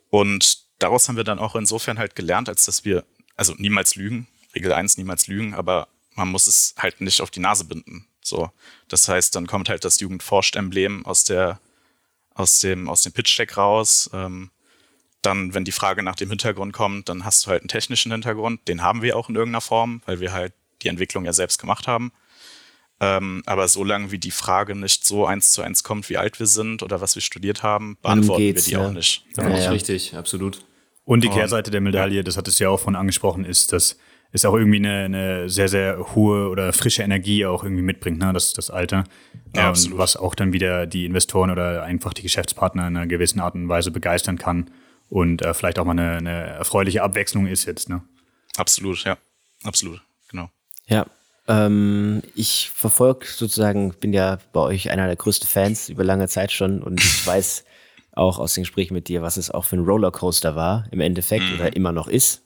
[0.10, 3.06] Und daraus haben wir dann auch insofern halt gelernt, als dass wir,
[3.36, 7.40] also niemals lügen, Regel 1 niemals lügen, aber man muss es halt nicht auf die
[7.40, 8.50] Nase binden, so.
[8.88, 11.60] Das heißt, dann kommt halt das Jugendforscht-Emblem aus der,
[12.34, 14.52] aus dem, aus dem Pitch-Deck raus, ähm,
[15.22, 18.68] dann, wenn die Frage nach dem Hintergrund kommt, dann hast du halt einen technischen Hintergrund.
[18.68, 21.88] Den haben wir auch in irgendeiner Form, weil wir halt die Entwicklung ja selbst gemacht
[21.88, 22.12] haben.
[23.00, 26.46] Ähm, aber solange wie die Frage nicht so eins zu eins kommt, wie alt wir
[26.46, 28.88] sind oder was wir studiert haben, beantworten wir die ja.
[28.88, 29.26] auch nicht.
[29.38, 29.70] Ja, ja, ja.
[29.72, 30.64] richtig, absolut.
[31.04, 33.98] Und die Kehrseite der Medaille, das hat es ja auch von angesprochen, ist, dass
[34.32, 38.32] es auch irgendwie eine, eine sehr, sehr hohe oder frische Energie auch irgendwie mitbringt, ne?
[38.34, 39.04] das, das Alter.
[39.56, 39.98] Ja, absolut.
[39.98, 43.68] was auch dann wieder die Investoren oder einfach die Geschäftspartner in einer gewissen Art und
[43.68, 44.70] Weise begeistern kann
[45.12, 47.90] und äh, vielleicht auch mal eine, eine erfreuliche Abwechslung ist jetzt.
[47.90, 48.02] Ne?
[48.56, 49.18] Absolut, ja,
[49.64, 50.50] absolut, genau.
[50.88, 51.06] Ja,
[51.50, 56.54] ähm, ich verfolge sozusagen, bin ja bei euch einer der größten Fans über lange Zeit
[56.54, 57.66] schon und ich weiß
[58.14, 61.44] auch aus den Gesprächen mit dir, was es auch für ein Rollercoaster war im Endeffekt
[61.44, 61.56] mhm.
[61.56, 62.44] oder immer noch ist.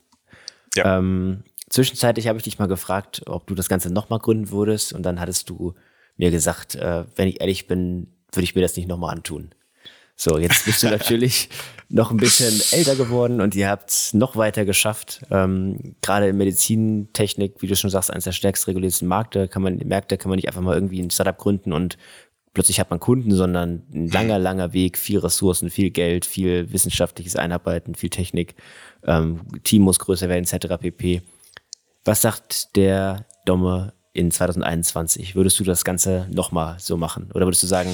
[0.74, 0.98] Ja.
[0.98, 5.04] Ähm, zwischenzeitlich habe ich dich mal gefragt, ob du das Ganze nochmal gründen würdest und
[5.04, 5.74] dann hattest du
[6.16, 9.50] mir gesagt, äh, wenn ich ehrlich bin, würde ich mir das nicht nochmal antun.
[10.16, 11.48] So, jetzt bist du natürlich
[11.88, 15.20] noch ein bisschen älter geworden und ihr habt es noch weiter geschafft.
[15.30, 19.76] Ähm, Gerade in Medizintechnik, wie du schon sagst, eines der stärkst regulierten Märkte, kann man,
[19.78, 21.96] Märkte kann man nicht einfach mal irgendwie ein Startup gründen und
[22.54, 27.36] plötzlich hat man Kunden, sondern ein langer, langer Weg, viel Ressourcen, viel Geld, viel wissenschaftliches
[27.36, 28.54] Einarbeiten, viel Technik,
[29.04, 30.76] ähm, Team muss größer werden, etc.
[30.80, 31.22] pp.
[32.04, 35.36] Was sagt der Domme in 2021?
[35.36, 37.30] Würdest du das Ganze nochmal so machen?
[37.34, 37.90] Oder würdest du sagen,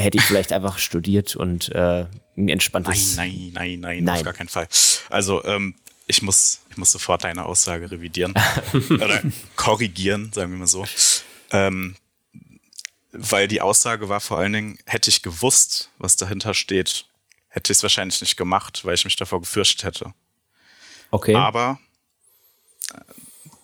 [0.00, 3.16] hätte ich vielleicht einfach studiert und äh, ein entspanntes.
[3.16, 4.68] Nein, nein, nein, nein, nein, auf gar keinen Fall.
[5.08, 5.74] Also ähm,
[6.06, 8.34] ich muss, ich muss sofort deine Aussage revidieren
[8.90, 9.22] oder
[9.56, 10.84] korrigieren, sagen wir mal so.
[11.52, 11.96] Ähm,
[13.12, 17.06] weil die Aussage war vor allen Dingen, hätte ich gewusst, was dahinter steht,
[17.48, 20.14] hätte ich es wahrscheinlich nicht gemacht, weil ich mich davor gefürchtet hätte.
[21.10, 21.34] Okay.
[21.34, 21.80] Aber
[22.94, 22.98] äh,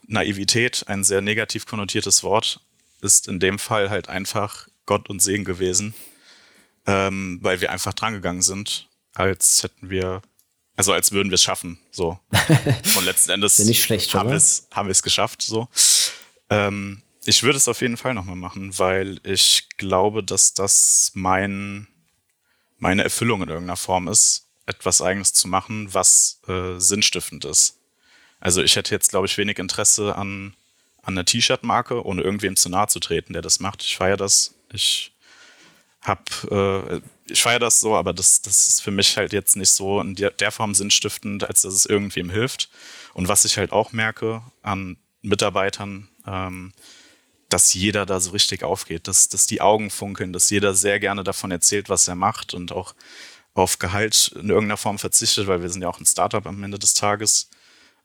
[0.06, 2.60] Naivität, ein sehr negativ konnotiertes Wort,
[3.00, 5.94] ist in dem Fall halt einfach Gott und Segen gewesen,
[6.86, 10.22] ähm, weil wir einfach drangegangen sind, als hätten wir
[10.76, 11.78] Also als würden wir es schaffen.
[11.90, 12.18] So.
[12.96, 15.42] Und letzten Endes ja schlecht, haben wir es haben geschafft.
[15.42, 15.68] So.
[16.50, 21.88] Ähm, ich würde es auf jeden Fall nochmal machen, weil ich glaube, dass das mein,
[22.78, 27.78] meine Erfüllung in irgendeiner Form ist, etwas Eigenes zu machen, was äh, sinnstiftend ist.
[28.38, 30.54] Also ich hätte jetzt, glaube ich, wenig Interesse an,
[31.02, 33.82] an einer T-Shirt-Marke, ohne irgendwem zu nahe zu treten, der das macht.
[33.82, 34.54] Ich feiere das.
[34.72, 35.12] Ich
[36.06, 39.70] hab, äh, ich feiere das so, aber das, das ist für mich halt jetzt nicht
[39.70, 42.70] so in der, Form sinnstiftend, als dass es irgendwem hilft.
[43.12, 46.72] Und was ich halt auch merke an Mitarbeitern, ähm,
[47.48, 51.24] dass jeder da so richtig aufgeht, dass, dass die Augen funkeln, dass jeder sehr gerne
[51.24, 52.94] davon erzählt, was er macht und auch
[53.54, 56.78] auf Gehalt in irgendeiner Form verzichtet, weil wir sind ja auch ein Startup am Ende
[56.78, 57.50] des Tages,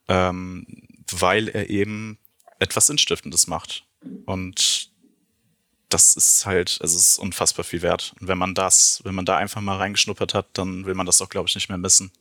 [0.08, 0.66] ähm,
[1.12, 2.18] weil er eben
[2.58, 3.86] etwas Sinnstiftendes macht.
[4.26, 4.91] Und
[5.94, 8.14] das ist halt, also es ist unfassbar viel wert.
[8.20, 11.22] Und wenn man das, wenn man da einfach mal reingeschnuppert hat, dann will man das
[11.22, 12.12] auch, glaube ich, nicht mehr missen.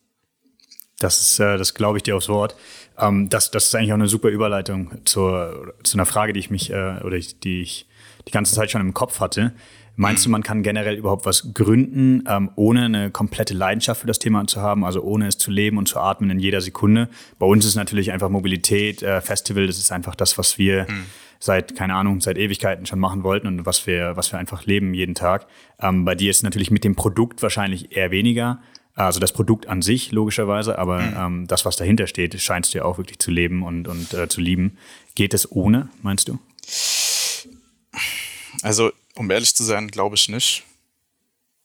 [0.99, 2.55] Das ist, äh, das glaube ich dir aufs Wort.
[2.99, 6.51] Ähm, das, das ist eigentlich auch eine super Überleitung zur, zu einer Frage, die ich
[6.51, 7.87] mich, äh, oder ich, die ich
[8.29, 9.55] die ganze Zeit schon im Kopf hatte.
[9.97, 10.33] Meinst du, mhm.
[10.33, 14.61] man kann generell überhaupt was gründen, ähm, ohne eine komplette Leidenschaft für das Thema zu
[14.61, 17.09] haben, also ohne es zu leben und zu atmen in jeder Sekunde?
[17.39, 21.07] Bei uns ist natürlich einfach Mobilität, äh, Festival, das ist einfach das, was wir mhm.
[21.41, 24.95] Seit, keine Ahnung, seit Ewigkeiten schon machen wollten und was wir, was wir einfach leben
[24.95, 25.47] jeden Tag.
[25.81, 28.63] Ähm, bei dir ist natürlich mit dem Produkt wahrscheinlich eher weniger.
[28.95, 31.17] Also das Produkt an sich logischerweise, aber mhm.
[31.17, 34.29] ähm, das, was dahinter steht, scheinst du ja auch wirklich zu leben und, und äh,
[34.29, 34.77] zu lieben.
[35.15, 36.39] Geht es ohne, meinst du?
[38.63, 40.65] Also, um ehrlich zu sein, glaube ich nicht.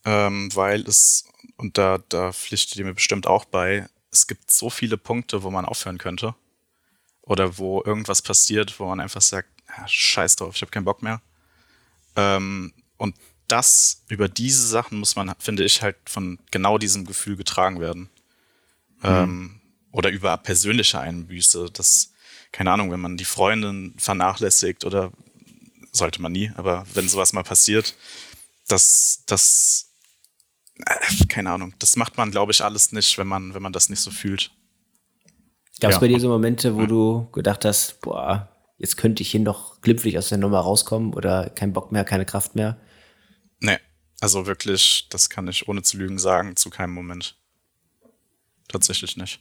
[0.06, 1.26] Ähm, weil es,
[1.58, 5.52] und da, da pflichtet ihr mir bestimmt auch bei, es gibt so viele Punkte, wo
[5.52, 6.36] man aufhören könnte.
[7.22, 11.02] Oder wo irgendwas passiert, wo man einfach sagt, ja, scheiß drauf, ich habe keinen Bock
[11.02, 11.22] mehr.
[12.16, 13.16] Ähm, und
[13.48, 18.10] das, über diese Sachen muss man, finde ich, halt von genau diesem Gefühl getragen werden.
[19.02, 19.10] Mhm.
[19.10, 19.62] Ähm,
[19.92, 21.70] oder über persönliche Einbüße.
[21.72, 22.12] Das,
[22.52, 25.12] keine Ahnung, wenn man die Freundin vernachlässigt oder
[25.92, 27.96] sollte man nie, aber wenn sowas mal passiert,
[28.68, 29.92] das, das,
[30.86, 33.90] äh, keine Ahnung, das macht man, glaube ich, alles nicht, wenn man, wenn man das
[33.90, 34.52] nicht so fühlt.
[35.80, 36.00] Gab es ja.
[36.00, 36.88] bei dir so Momente, wo mhm.
[36.88, 41.50] du gedacht hast, boah, jetzt könnte ich hier noch glimpflich aus der Nummer rauskommen oder
[41.50, 42.78] kein Bock mehr, keine Kraft mehr?
[43.60, 43.78] Nee,
[44.22, 47.38] also wirklich, das kann ich ohne zu lügen sagen, zu keinem Moment.
[48.68, 49.40] Tatsächlich nicht.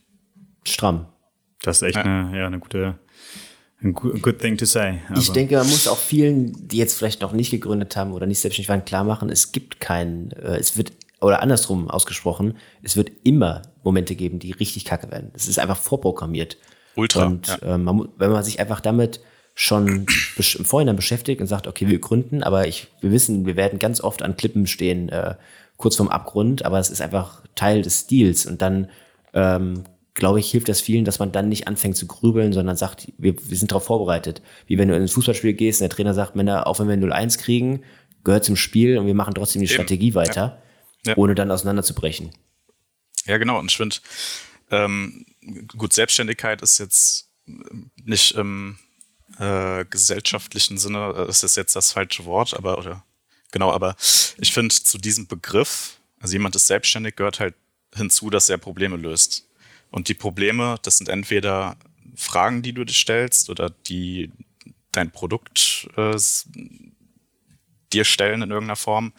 [0.64, 1.06] Stramm.
[1.62, 2.02] Das ist echt ja.
[2.02, 2.98] Eine, ja, eine gute,
[3.82, 5.00] ein good thing to say.
[5.08, 5.20] Also.
[5.20, 8.40] Ich denke, man muss auch vielen, die jetzt vielleicht noch nicht gegründet haben oder nicht
[8.40, 13.10] selbstständig waren, klar machen, es gibt keinen, äh, es wird, oder andersrum ausgesprochen, es wird
[13.22, 15.30] immer Momente geben, die richtig kacke werden.
[15.34, 16.58] Es ist einfach vorprogrammiert.
[16.96, 17.26] Ultra.
[17.26, 17.74] Und ja.
[17.74, 19.20] äh, man, wenn man sich einfach damit
[19.54, 23.78] schon im Vorhinein beschäftigt und sagt, okay, wir gründen, aber ich, wir wissen, wir werden
[23.78, 25.34] ganz oft an Klippen stehen, äh,
[25.76, 28.88] kurz vorm Abgrund, aber es ist einfach Teil des Stils und dann
[29.32, 33.12] ähm, glaube ich, hilft das vielen, dass man dann nicht anfängt zu grübeln, sondern sagt,
[33.18, 34.42] wir, wir sind darauf vorbereitet.
[34.66, 36.96] Wie wenn du in ein Fußballspiel gehst und der Trainer sagt, Männer, auch wenn wir
[36.96, 37.82] 0-1 kriegen,
[38.22, 39.74] gehört zum Spiel und wir machen trotzdem die Eben.
[39.74, 40.60] Strategie weiter,
[41.04, 41.10] ja.
[41.10, 41.16] Ja.
[41.16, 42.30] ohne dann auseinanderzubrechen.
[43.26, 43.58] Ja, genau.
[43.58, 43.96] Und ich finde,
[44.70, 45.26] ähm,
[45.76, 47.30] gut, Selbstständigkeit ist jetzt
[48.04, 48.78] nicht im
[49.38, 53.04] äh, gesellschaftlichen Sinne, das ist jetzt das falsche Wort, aber, oder,
[53.52, 53.96] genau, aber
[54.38, 57.54] ich finde, zu diesem Begriff, also jemand ist selbstständig, gehört halt
[57.94, 59.48] hinzu, dass er Probleme löst.
[59.90, 61.76] Und die Probleme, das sind entweder
[62.16, 64.32] Fragen, die du dir stellst oder die
[64.92, 66.16] dein Produkt äh,
[67.92, 69.12] dir stellen in irgendeiner Form.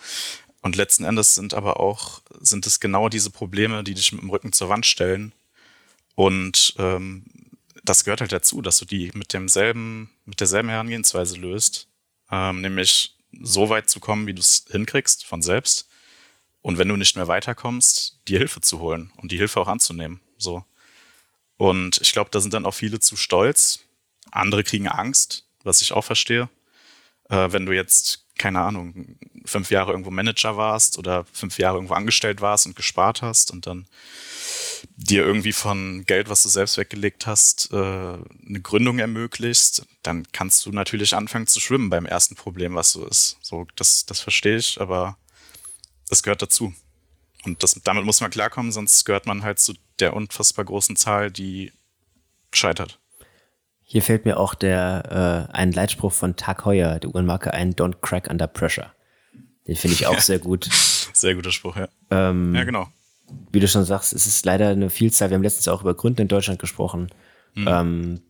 [0.66, 4.32] Und letzten Endes sind aber auch, sind es genau diese Probleme, die dich mit dem
[4.32, 5.32] Rücken zur Wand stellen.
[6.16, 7.24] Und ähm,
[7.84, 11.88] das gehört halt dazu, dass du die mit demselben, mit derselben Herangehensweise löst,
[12.32, 15.88] ähm, nämlich so weit zu kommen, wie du es hinkriegst von selbst.
[16.64, 20.20] Und wenn du nicht mehr weiterkommst, dir Hilfe zu holen und die Hilfe auch anzunehmen.
[20.40, 20.66] So.
[21.58, 23.82] Und ich glaube, da sind dann auch viele zu stolz.
[24.32, 26.50] Andere kriegen Angst, was ich auch verstehe.
[27.30, 31.94] Äh, wenn du jetzt, keine Ahnung, fünf Jahre irgendwo Manager warst oder fünf Jahre irgendwo
[31.94, 33.88] angestellt warst und gespart hast und dann
[34.98, 40.66] dir irgendwie von Geld, was du selbst weggelegt hast, äh, eine Gründung ermöglicht, dann kannst
[40.66, 43.38] du natürlich anfangen zu schwimmen beim ersten Problem, was so ist.
[43.42, 45.18] So, das, das verstehe ich, aber
[46.10, 46.74] das gehört dazu.
[47.46, 51.32] Und das, damit muss man klarkommen, sonst gehört man halt zu der unfassbar großen Zahl,
[51.32, 51.72] die
[52.54, 53.00] scheitert.
[53.88, 58.02] Hier fällt mir auch der äh, ein Leitspruch von Tag Heuer, der Uhrenmarke, ein Don't
[58.02, 58.92] crack under pressure.
[59.68, 60.68] Den finde ich auch sehr gut.
[61.14, 61.88] Sehr guter Spruch, ja.
[62.10, 62.88] Ähm, ja, genau.
[63.52, 65.30] Wie du schon sagst, es ist leider eine Vielzahl.
[65.30, 67.10] Wir haben letztens auch über Gründen in Deutschland gesprochen.
[67.54, 67.68] Mhm.
[67.70, 68.22] Ähm,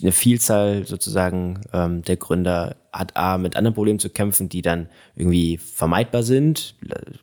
[0.00, 4.88] eine Vielzahl sozusagen ähm, der Gründer hat A mit anderen Problemen zu kämpfen, die dann
[5.16, 6.76] irgendwie vermeidbar sind,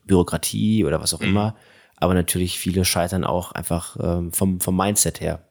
[0.06, 1.28] Bürokratie oder was auch mhm.
[1.28, 1.56] immer,
[1.96, 5.49] aber natürlich viele scheitern auch einfach ähm, vom, vom Mindset her.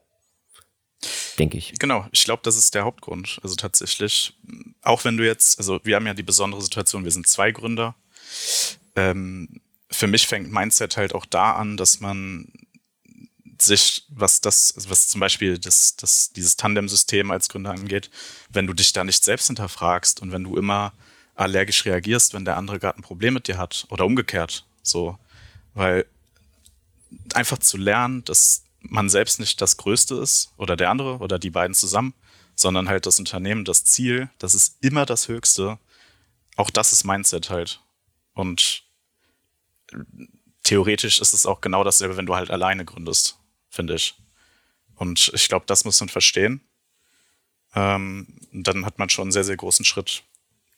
[1.37, 1.73] Denke ich.
[1.79, 3.39] Genau, ich glaube, das ist der Hauptgrund.
[3.43, 4.33] Also tatsächlich,
[4.81, 7.95] auch wenn du jetzt, also wir haben ja die besondere Situation, wir sind zwei Gründer.
[8.95, 12.51] Ähm, für mich fängt Mindset halt auch da an, dass man
[13.61, 18.09] sich, was das, was zum Beispiel das, das, dieses Tandem-System als Gründer angeht,
[18.49, 20.93] wenn du dich da nicht selbst hinterfragst und wenn du immer
[21.35, 25.17] allergisch reagierst, wenn der andere gerade ein Problem mit dir hat oder umgekehrt, so,
[25.73, 26.05] weil
[27.33, 31.49] einfach zu lernen, dass man selbst nicht das Größte ist oder der andere oder die
[31.49, 32.13] beiden zusammen,
[32.55, 35.79] sondern halt das Unternehmen, das Ziel, das ist immer das Höchste.
[36.55, 37.81] Auch das ist Mindset halt.
[38.33, 38.83] Und
[40.63, 43.39] theoretisch ist es auch genau dasselbe, wenn du halt alleine gründest
[43.69, 44.15] finde ich.
[44.95, 46.61] Und ich glaube, das muss man verstehen.
[47.75, 50.23] Ähm, dann hat man schon einen sehr, sehr großen Schritt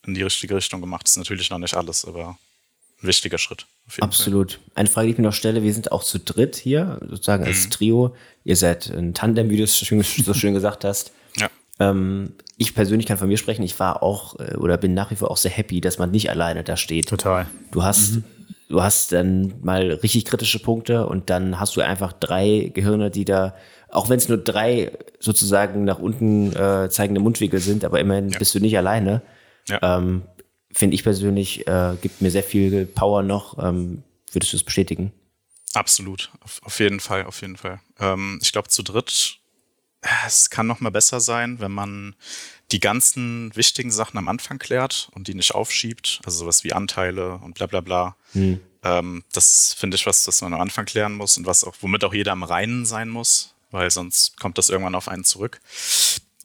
[0.06, 1.06] in die richtige Richtung gemacht.
[1.06, 2.38] Das ist natürlich noch nicht alles, aber
[3.02, 3.66] wichtiger Schritt.
[4.00, 4.54] Absolut.
[4.54, 4.62] Fall.
[4.76, 7.66] Eine Frage, die ich mir noch stelle, wir sind auch zu dritt hier, sozusagen als
[7.66, 7.70] mhm.
[7.72, 8.16] Trio.
[8.44, 11.12] Ihr seid ein Tandem, wie du es so schön gesagt hast.
[11.38, 11.50] Ja.
[11.80, 15.16] Ähm, ich persönlich kann von mir sprechen, ich war auch äh, oder bin nach wie
[15.16, 17.08] vor auch sehr happy, dass man nicht alleine da steht.
[17.08, 17.48] Total.
[17.72, 18.24] Du hast mhm
[18.72, 23.26] du hast dann mal richtig kritische Punkte und dann hast du einfach drei Gehirne, die
[23.26, 23.54] da,
[23.90, 28.40] auch wenn es nur drei sozusagen nach unten äh, zeigende Mundwinkel sind, aber immerhin ja.
[28.40, 29.22] bist du nicht alleine.
[29.68, 29.98] Ja.
[29.98, 30.24] Ähm,
[30.74, 33.58] Finde ich persönlich, äh, gibt mir sehr viel Power noch.
[33.62, 35.12] Ähm, würdest du es bestätigen?
[35.74, 37.80] Absolut, auf, auf, jeden Fall, auf jeden Fall.
[38.00, 39.40] Ähm, ich glaube, zu dritt,
[40.02, 42.16] äh, es kann noch mal besser sein, wenn man
[42.72, 47.36] die ganzen wichtigen Sachen am Anfang klärt und die nicht aufschiebt, also sowas wie Anteile
[47.36, 48.16] und bla bla bla.
[48.34, 48.60] Hm.
[48.84, 52.04] Ähm, das finde ich was, das man am Anfang klären muss und was auch, womit
[52.04, 55.62] auch jeder am Reinen sein muss, weil sonst kommt das irgendwann auf einen zurück.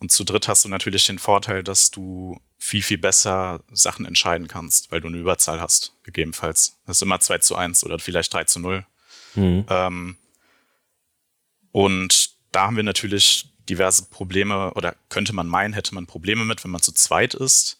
[0.01, 4.49] Und zu dritt hast du natürlich den Vorteil, dass du viel, viel besser Sachen entscheiden
[4.49, 6.79] kannst, weil du eine Überzahl hast, gegebenenfalls.
[6.87, 8.87] Das ist immer 2 zu 1 oder vielleicht 3 zu 0.
[9.35, 9.64] Mhm.
[9.69, 10.16] Ähm,
[11.73, 16.64] und da haben wir natürlich diverse Probleme oder könnte man meinen, hätte man Probleme mit,
[16.64, 17.79] wenn man zu zweit ist.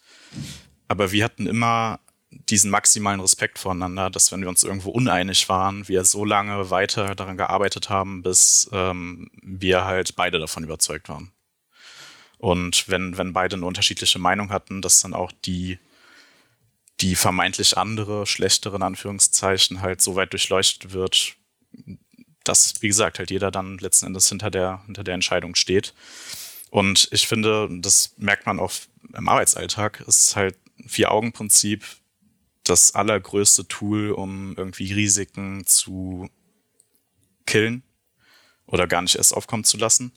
[0.87, 5.87] Aber wir hatten immer diesen maximalen Respekt voneinander, dass wenn wir uns irgendwo uneinig waren,
[5.87, 11.31] wir so lange weiter daran gearbeitet haben, bis ähm, wir halt beide davon überzeugt waren.
[12.37, 15.79] Und wenn, wenn beide eine unterschiedliche Meinung hatten, dass dann auch die,
[16.99, 21.35] die vermeintlich andere, schlechtere, in Anführungszeichen, halt so weit durchleuchtet wird,
[22.43, 25.93] dass, wie gesagt, halt jeder dann letzten Endes hinter der, hinter der Entscheidung steht.
[26.69, 28.71] Und ich finde, das merkt man auch
[29.13, 31.83] im Arbeitsalltag, ist halt Vier-Augen-Prinzip
[32.63, 36.29] das allergrößte Tool, um irgendwie Risiken zu
[37.45, 37.83] killen
[38.65, 40.11] oder gar nicht erst aufkommen zu lassen.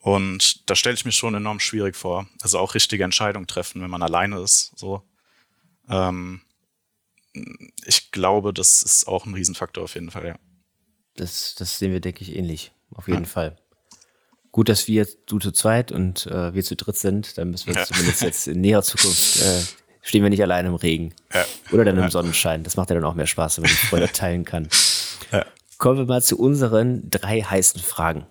[0.00, 2.28] Und da stelle ich mir schon enorm schwierig vor.
[2.40, 4.72] Also auch richtige Entscheidungen treffen, wenn man alleine ist.
[4.76, 5.02] So.
[5.88, 6.40] Ähm,
[7.84, 10.38] ich glaube, das ist auch ein Riesenfaktor auf jeden Fall, ja.
[11.16, 12.72] Das, das sehen wir, denke ich, ähnlich.
[12.94, 13.28] Auf jeden ja.
[13.28, 13.58] Fall.
[14.52, 17.36] Gut, dass wir du zu zweit und äh, wir zu dritt sind.
[17.36, 17.84] Dann müssen wir ja.
[17.84, 19.62] zumindest jetzt in näherer Zukunft äh,
[20.00, 21.12] stehen wir nicht allein im Regen.
[21.34, 21.44] Ja.
[21.70, 22.62] Oder dann im Sonnenschein.
[22.62, 24.68] Das macht ja dann auch mehr Spaß, wenn man die Freude teilen kann.
[25.78, 28.26] Kommen wir mal zu unseren drei heißen Fragen.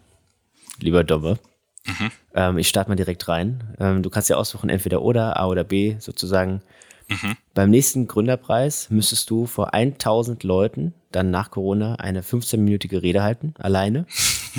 [0.80, 1.39] Lieber Domme.
[1.88, 2.12] Mhm.
[2.36, 3.76] Ähm, ich starte mal direkt rein.
[3.80, 6.62] Ähm, du kannst ja aussuchen, entweder oder, A oder B sozusagen.
[7.08, 7.38] Mhm.
[7.54, 13.54] Beim nächsten Gründerpreis müsstest du vor 1000 Leuten dann nach Corona eine 15-minütige Rede halten,
[13.58, 14.06] alleine.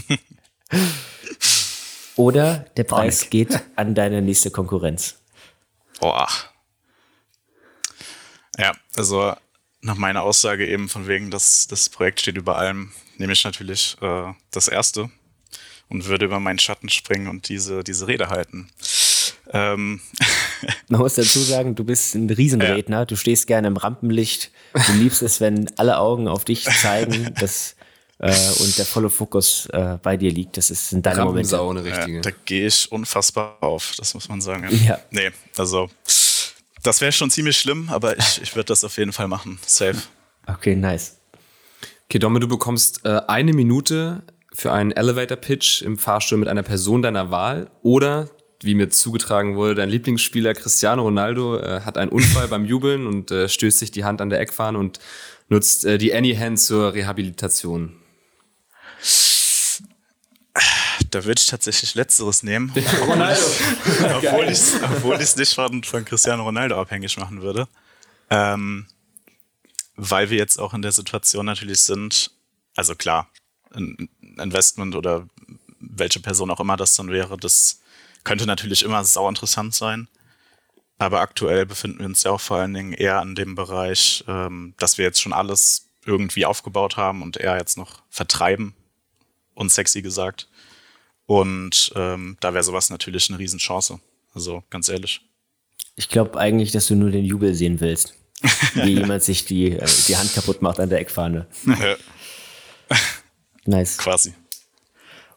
[2.16, 3.30] Oder der Preis Panik.
[3.30, 5.20] geht an deine nächste Konkurrenz.
[6.00, 6.28] Boah.
[8.58, 9.34] Ja, also
[9.82, 13.96] nach meiner Aussage eben von wegen, dass das Projekt steht über allem, nehme ich natürlich
[14.00, 15.10] äh, das erste
[15.88, 18.68] und würde über meinen Schatten springen und diese, diese Rede halten.
[19.53, 20.01] Ähm.
[20.88, 23.05] Man muss dazu sagen, du bist ein Riesenredner, ja.
[23.05, 27.77] du stehst gerne im Rampenlicht, du liebst es, wenn alle Augen auf dich zeigen dass,
[28.18, 30.57] äh, und der volle Fokus äh, bei dir liegt.
[30.57, 31.53] Das ist in deinem Moment.
[31.53, 32.16] Eine richtige.
[32.16, 34.68] Ja, da gehe ich unfassbar auf, das muss man sagen.
[34.85, 34.98] Ja.
[35.11, 35.88] Nee, also
[36.83, 39.59] das wäre schon ziemlich schlimm, aber ich, ich würde das auf jeden Fall machen.
[39.66, 39.98] Safe.
[40.46, 41.16] Okay, nice.
[42.07, 44.22] Okay, Domme, du bekommst äh, eine Minute
[44.58, 48.28] für einen Elevator-Pitch im Fahrstuhl mit einer Person deiner Wahl oder
[48.60, 53.30] wie mir zugetragen wurde, dein Lieblingsspieler Cristiano Ronaldo äh, hat einen Unfall beim Jubeln und
[53.30, 54.98] äh, stößt sich die Hand an der Eckfahne und
[55.48, 57.94] nutzt äh, die Any Hand zur Rehabilitation.
[61.11, 62.74] Da würde ich tatsächlich Letzteres nehmen.
[63.06, 63.40] Ronaldo.
[64.16, 67.68] obwohl ich es nicht von, von Cristiano Ronaldo abhängig machen würde.
[68.28, 68.86] Ähm,
[69.94, 72.32] weil wir jetzt auch in der Situation natürlich sind,
[72.74, 73.30] also klar,
[73.74, 75.28] Investment oder
[75.80, 77.80] welche Person auch immer das dann wäre, das
[78.24, 80.08] könnte natürlich immer sau interessant sein.
[80.98, 84.74] Aber aktuell befinden wir uns ja auch vor allen Dingen eher an dem Bereich, ähm,
[84.78, 88.74] dass wir jetzt schon alles irgendwie aufgebaut haben und eher jetzt noch vertreiben,
[89.54, 90.48] unsexy gesagt.
[91.26, 94.00] Und ähm, da wäre sowas natürlich eine Riesenchance.
[94.34, 95.20] Also ganz ehrlich.
[95.94, 98.14] Ich glaube eigentlich, dass du nur den Jubel sehen willst.
[98.74, 101.46] Wie jemand sich die, äh, die Hand kaputt macht an der Eckfahne.
[103.68, 103.98] Nice.
[103.98, 104.34] Quasi.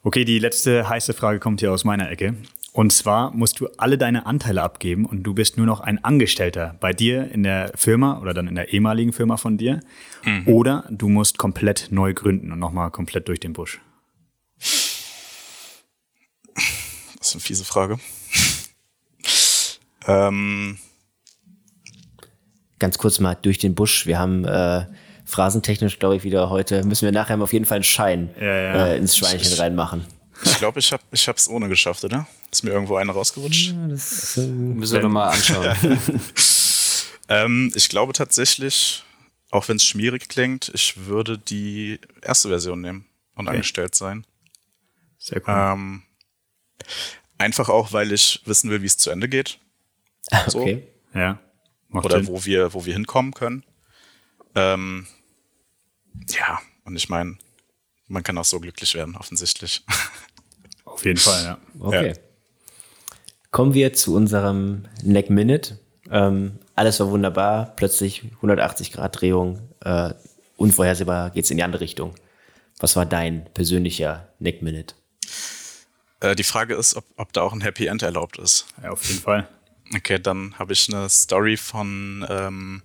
[0.04, 2.36] Okay, die letzte heiße Frage kommt hier aus meiner Ecke.
[2.74, 6.78] Und zwar musst du alle deine Anteile abgeben und du bist nur noch ein Angestellter
[6.80, 9.82] bei dir in der Firma oder dann in der ehemaligen Firma von dir.
[10.24, 10.48] Mhm.
[10.48, 13.82] Oder du musst komplett neu gründen und nochmal komplett durch den Busch.
[16.56, 18.00] Das ist eine fiese Frage.
[20.08, 20.78] ähm.
[22.80, 24.08] Ganz kurz mal durch den Busch.
[24.08, 24.86] Wir haben äh,
[25.32, 28.88] phrasentechnisch, glaube ich, wieder heute, müssen wir nachher auf jeden Fall einen Schein ja, ja.
[28.88, 30.06] Äh, ins Schweinchen reinmachen.
[30.44, 32.28] Ich glaube, ich habe es ohne geschafft, oder?
[32.52, 33.72] Ist mir irgendwo eine rausgerutscht?
[33.72, 35.76] Ja, das äh, müssen wir nochmal anschauen.
[37.30, 39.04] ähm, ich glaube tatsächlich,
[39.52, 43.06] auch wenn es schmierig klingt, ich würde die erste Version nehmen
[43.36, 43.56] und okay.
[43.56, 44.26] angestellt sein.
[45.18, 45.54] Sehr cool.
[45.56, 46.04] Ähm,
[47.38, 49.60] einfach auch, weil ich wissen will, wie es zu Ende geht.
[50.48, 50.62] So.
[50.62, 50.84] Okay.
[51.14, 51.40] Ja.
[51.92, 52.28] Oder Sinn.
[52.28, 53.64] wo wir, wo wir hinkommen können.
[54.56, 55.08] Ähm,
[56.30, 57.38] ja, und ich meine,
[58.08, 59.84] man kann auch so glücklich werden, offensichtlich.
[60.86, 61.58] Auf jeden Fall, ja.
[61.80, 62.10] Okay.
[62.10, 62.14] Ja.
[63.52, 65.80] Kommen wir zu unserem Neck Minute.
[66.10, 70.14] Ähm, alles war wunderbar, plötzlich 180 Grad Drehung, äh,
[70.58, 72.16] unvorhersehbar geht es in die andere Richtung.
[72.80, 74.96] Was war dein persönlicher Neck Minute?
[76.20, 78.66] Äh, die Frage ist, ob, ob da auch ein Happy End erlaubt ist.
[78.82, 79.48] Ja, auf jeden Fall.
[79.94, 82.82] Okay, dann habe ich eine Story von ähm,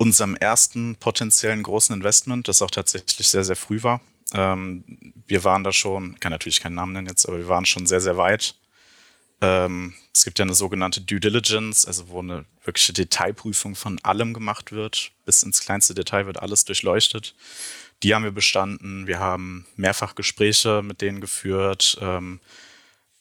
[0.00, 4.00] unserem ersten potenziellen großen Investment, das auch tatsächlich sehr, sehr früh war.
[4.32, 4.82] Ähm,
[5.26, 8.00] wir waren da schon, kann natürlich keinen Namen nennen jetzt, aber wir waren schon sehr,
[8.00, 8.54] sehr weit.
[9.42, 14.32] Ähm, es gibt ja eine sogenannte Due Diligence, also wo eine wirkliche Detailprüfung von allem
[14.32, 15.12] gemacht wird.
[15.26, 17.34] Bis ins kleinste Detail wird alles durchleuchtet.
[18.02, 19.06] Die haben wir bestanden.
[19.06, 21.98] Wir haben mehrfach Gespräche mit denen geführt.
[22.00, 22.40] Ähm,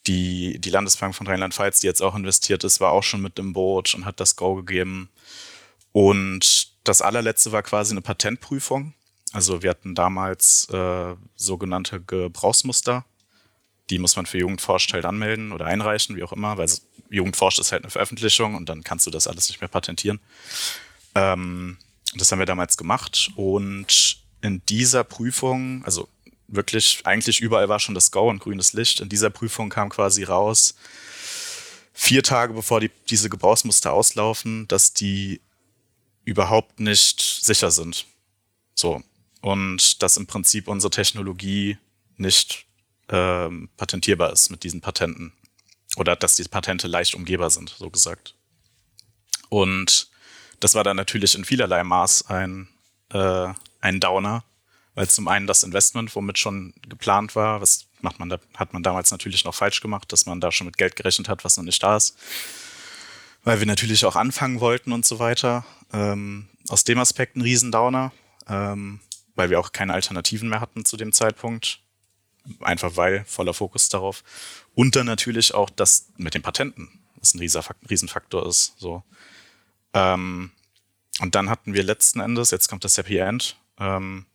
[0.08, 3.52] die, die Landesbank von Rheinland-Pfalz, die jetzt auch investiert ist, war auch schon mit im
[3.52, 5.10] Boot und hat das Go gegeben.
[5.92, 8.94] Und das allerletzte war quasi eine Patentprüfung.
[9.32, 13.06] Also wir hatten damals äh, sogenannte Gebrauchsmuster.
[13.92, 16.68] Die muss man für Jugendforscht halt anmelden oder einreichen, wie auch immer, weil
[17.12, 20.20] Jugendforscht ist halt eine Veröffentlichung und dann kannst du das alles nicht mehr patentieren.
[21.14, 21.78] Ähm,
[22.16, 26.08] das haben wir damals gemacht und in dieser Prüfung, also
[26.48, 29.00] wirklich, eigentlich überall war schon das Go und grünes Licht.
[29.00, 30.74] In dieser Prüfung kam quasi raus,
[31.94, 35.42] vier Tage bevor die, diese Gebrauchsmuster auslaufen, dass die
[36.30, 38.06] überhaupt nicht sicher sind.
[38.76, 39.02] So.
[39.42, 41.78] Und dass im Prinzip unsere Technologie
[42.18, 42.66] nicht
[43.10, 45.34] ähm, patentierbar ist mit diesen Patenten.
[45.96, 48.36] Oder dass die Patente leicht umgehbar sind, so gesagt.
[49.50, 50.10] Und
[50.60, 52.68] das war dann natürlich in vielerlei Maß ein,
[53.12, 54.44] äh, ein Downer,
[54.94, 58.84] weil zum einen das Investment, womit schon geplant war, was macht man da, hat man
[58.84, 61.64] damals natürlich noch falsch gemacht, dass man da schon mit Geld gerechnet hat, was noch
[61.64, 62.18] nicht da ist.
[63.44, 65.66] Weil wir natürlich auch anfangen wollten und so weiter.
[65.94, 68.12] Ähm, aus dem Aspekt ein Riesendowner,
[68.48, 69.00] ähm,
[69.36, 71.80] weil wir auch keine Alternativen mehr hatten zu dem Zeitpunkt.
[72.62, 74.24] Einfach weil voller Fokus darauf.
[74.76, 78.74] Und dann natürlich auch das mit den Patenten, was ein Riesenfaktor ist.
[78.78, 79.04] So.
[79.94, 80.52] Ähm,
[81.20, 84.26] und dann hatten wir letzten Endes, jetzt kommt das Happy End, ähm,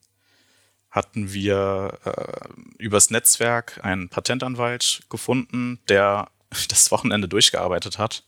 [0.90, 6.30] hatten wir äh, übers Netzwerk einen Patentanwalt gefunden, der
[6.68, 8.24] das Wochenende durchgearbeitet hat,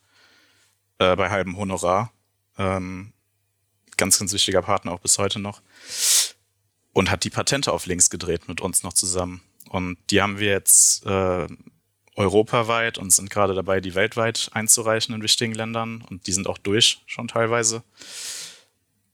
[0.99, 2.13] äh, bei halbem Honorar.
[2.59, 3.13] Ähm,
[3.97, 5.63] ganz, ganz wichtiger Partner auch bis heute noch.
[6.93, 9.43] Und hat die Patente auf links gedreht mit uns noch zusammen.
[9.69, 11.47] Und die haben wir jetzt äh,
[12.15, 16.03] europaweit und sind gerade dabei, die weltweit einzureichen in wichtigen Ländern.
[16.09, 17.83] Und die sind auch durch schon teilweise.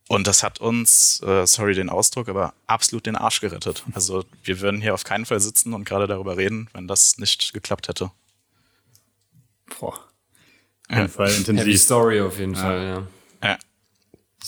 [0.08, 3.84] Und das hat uns, äh, sorry den Ausdruck, aber absolut den Arsch gerettet.
[3.94, 7.52] Also wir würden hier auf keinen Fall sitzen und gerade darüber reden, wenn das nicht
[7.52, 8.10] geklappt hätte.
[9.80, 10.11] Boah.
[10.88, 11.64] Auf jeden Fall intensiv.
[11.64, 12.60] Die Story auf jeden ja.
[12.60, 13.48] Fall, ja.
[13.48, 13.58] ja.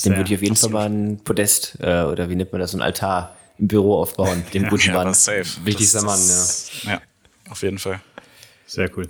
[0.05, 2.73] Den würde ich auf jeden Fall mal ein Podest äh, oder wie nennt man das,
[2.73, 5.15] so ein Altar im Büro aufbauen, dem ja, guten ja, Mann.
[5.15, 5.45] Safe.
[5.65, 6.93] Wichtigster Mann, ja.
[6.93, 7.03] Ja,
[7.51, 8.01] auf jeden Fall.
[8.67, 9.09] Sehr cool.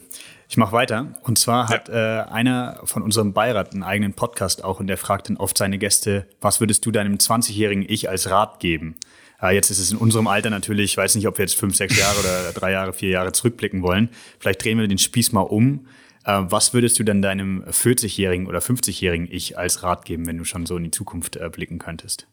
[0.48, 1.14] Ich mache weiter.
[1.22, 2.22] Und zwar hat ja.
[2.22, 5.78] äh, einer von unserem Beirat einen eigenen Podcast auch und der fragt dann oft seine
[5.78, 8.96] Gäste, was würdest du deinem 20-jährigen Ich als Rat geben?
[9.40, 11.74] Äh, jetzt ist es in unserem Alter natürlich, ich weiß nicht, ob wir jetzt fünf,
[11.76, 14.10] sechs Jahre oder drei Jahre, vier Jahre zurückblicken wollen.
[14.38, 15.86] Vielleicht drehen wir den Spieß mal um.
[16.24, 20.44] Äh, was würdest du denn deinem 40-jährigen oder 50-jährigen Ich als Rat geben, wenn du
[20.44, 22.26] schon so in die Zukunft äh, blicken könntest?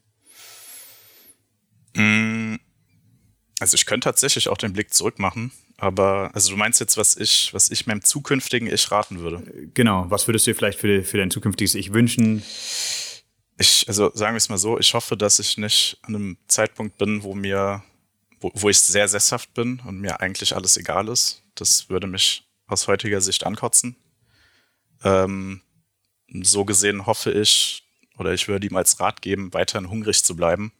[1.95, 2.55] Mm,
[3.59, 7.17] also ich könnte tatsächlich auch den Blick zurück machen aber, also du meinst jetzt, was
[7.17, 9.41] ich, was ich meinem zukünftigen Ich raten würde?
[9.73, 12.43] Genau, was würdest du dir vielleicht für, für dein zukünftiges Ich wünschen?
[13.57, 16.99] ich, also sagen wir es mal so, ich hoffe, dass ich nicht an einem Zeitpunkt
[16.99, 17.83] bin, wo mir,
[18.39, 21.41] wo, wo ich sehr sesshaft bin und mir eigentlich alles egal ist.
[21.55, 23.95] Das würde mich aus heutiger Sicht ankotzen.
[25.03, 25.61] Ähm,
[26.41, 27.83] so gesehen hoffe ich,
[28.17, 30.71] oder ich würde ihm als Rat geben, weiterhin hungrig zu bleiben.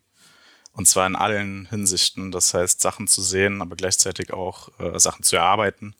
[0.74, 2.32] Und zwar in allen Hinsichten.
[2.32, 5.96] Das heißt, Sachen zu sehen, aber gleichzeitig auch äh, Sachen zu erarbeiten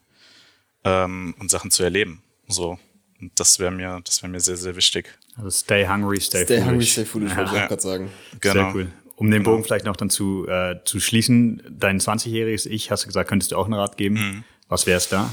[0.84, 2.22] ähm, und Sachen zu erleben.
[2.48, 2.78] So.
[3.20, 5.18] Und das wäre mir, das wäre mir sehr, sehr wichtig.
[5.36, 6.66] Also stay hungry, stay, stay foolish.
[6.66, 7.36] hungry, stay foolish, ja.
[7.36, 8.10] wollte ich gerade sagen.
[8.40, 8.54] Genau.
[8.54, 8.92] Sehr cool.
[9.16, 9.66] Um den Bogen genau.
[9.66, 13.56] vielleicht noch dann zu, äh, zu schließen, dein 20-jähriges Ich, hast du gesagt, könntest du
[13.56, 14.14] auch einen Rat geben.
[14.14, 14.44] Mhm.
[14.68, 15.32] Was wäre es da?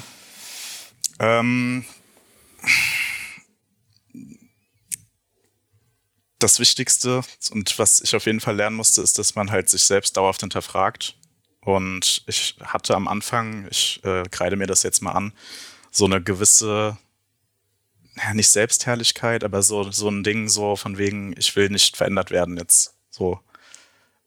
[1.19, 1.85] Ähm,
[6.39, 9.83] das Wichtigste und was ich auf jeden Fall lernen musste, ist, dass man halt sich
[9.83, 11.15] selbst dauerhaft hinterfragt.
[11.61, 15.33] Und ich hatte am Anfang, ich äh, kreide mir das jetzt mal an,
[15.91, 16.97] so eine gewisse,
[18.15, 22.31] ja, nicht Selbstherrlichkeit, aber so, so ein Ding so von wegen, ich will nicht verändert
[22.31, 22.95] werden jetzt.
[23.09, 23.39] So.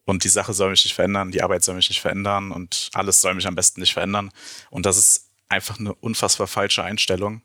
[0.05, 3.21] Und die Sache soll mich nicht verändern, die Arbeit soll mich nicht verändern und alles
[3.23, 4.31] soll mich am besten nicht verändern.
[4.71, 7.43] Und das ist einfach eine unfassbar falsche Einstellung.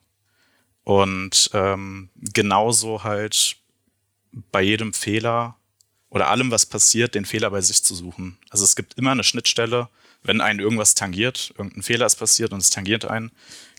[0.83, 3.57] Und ähm, genauso halt
[4.51, 5.57] bei jedem Fehler
[6.09, 8.37] oder allem, was passiert, den Fehler bei sich zu suchen.
[8.49, 9.89] Also es gibt immer eine Schnittstelle,
[10.23, 13.31] wenn einen irgendwas tangiert, irgendein Fehler ist passiert und es tangiert einen,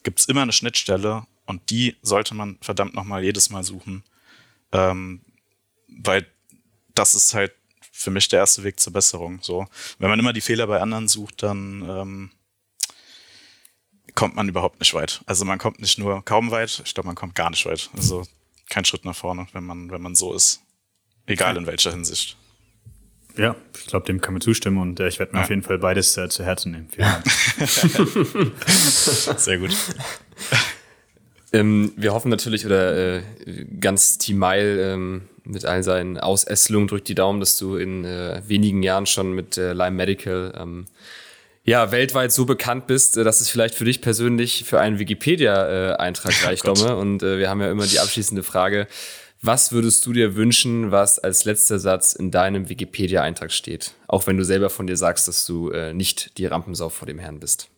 [0.03, 4.05] gibt es immer eine Schnittstelle und die sollte man verdammt nochmal jedes Mal suchen.
[4.72, 5.22] Ähm,
[5.89, 6.26] weil
[6.95, 7.53] das ist halt
[7.91, 9.41] für mich der erste Weg zur Besserung.
[9.43, 9.66] So,
[9.99, 12.31] wenn man immer die Fehler bei anderen sucht, dann ähm,
[14.19, 15.21] kommt man überhaupt nicht weit.
[15.27, 17.89] Also man kommt nicht nur kaum weit, ich glaube, man kommt gar nicht weit.
[17.97, 18.25] Also
[18.69, 20.61] kein Schritt nach vorne, wenn man, wenn man so ist.
[21.27, 22.37] Egal in welcher Hinsicht.
[23.37, 25.45] Ja, ich glaube, dem kann man zustimmen und äh, ich werde mir ja.
[25.45, 26.89] auf jeden Fall beides äh, zu Herzen nehmen.
[28.66, 29.71] Sehr gut.
[31.53, 33.23] Ähm, wir hoffen natürlich, oder äh,
[33.79, 38.43] ganz Team Mile ähm, mit all seinen Ausässelungen drückt die Daumen, dass du in äh,
[38.49, 40.87] wenigen Jahren schon mit äh, Lime Medical ähm,
[41.69, 46.43] ja, weltweit so bekannt bist, äh, dass es vielleicht für dich persönlich für einen Wikipedia-Eintrag
[46.43, 46.97] äh, reicht, Domme.
[46.97, 48.89] Und äh, wir haben ja immer die abschließende Frage.
[49.43, 53.93] Was würdest du dir wünschen, was als letzter Satz in deinem Wikipedia-Eintrag steht?
[54.09, 57.19] Auch wenn du selber von dir sagst, dass du äh, nicht die Rampensau vor dem
[57.19, 57.69] Herrn bist.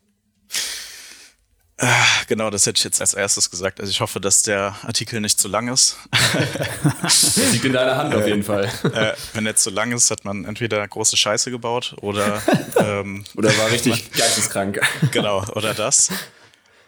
[1.82, 3.80] Ah, genau, das hätte ich jetzt als erstes gesagt.
[3.80, 5.96] Also ich hoffe, dass der Artikel nicht zu lang ist.
[7.36, 8.70] der liegt in deiner Hand auf jeden Fall.
[8.92, 12.42] Äh, wenn er zu lang ist, hat man entweder große Scheiße gebaut oder
[12.76, 14.78] ähm, oder war richtig geisteskrank.
[15.10, 16.10] Genau, oder das.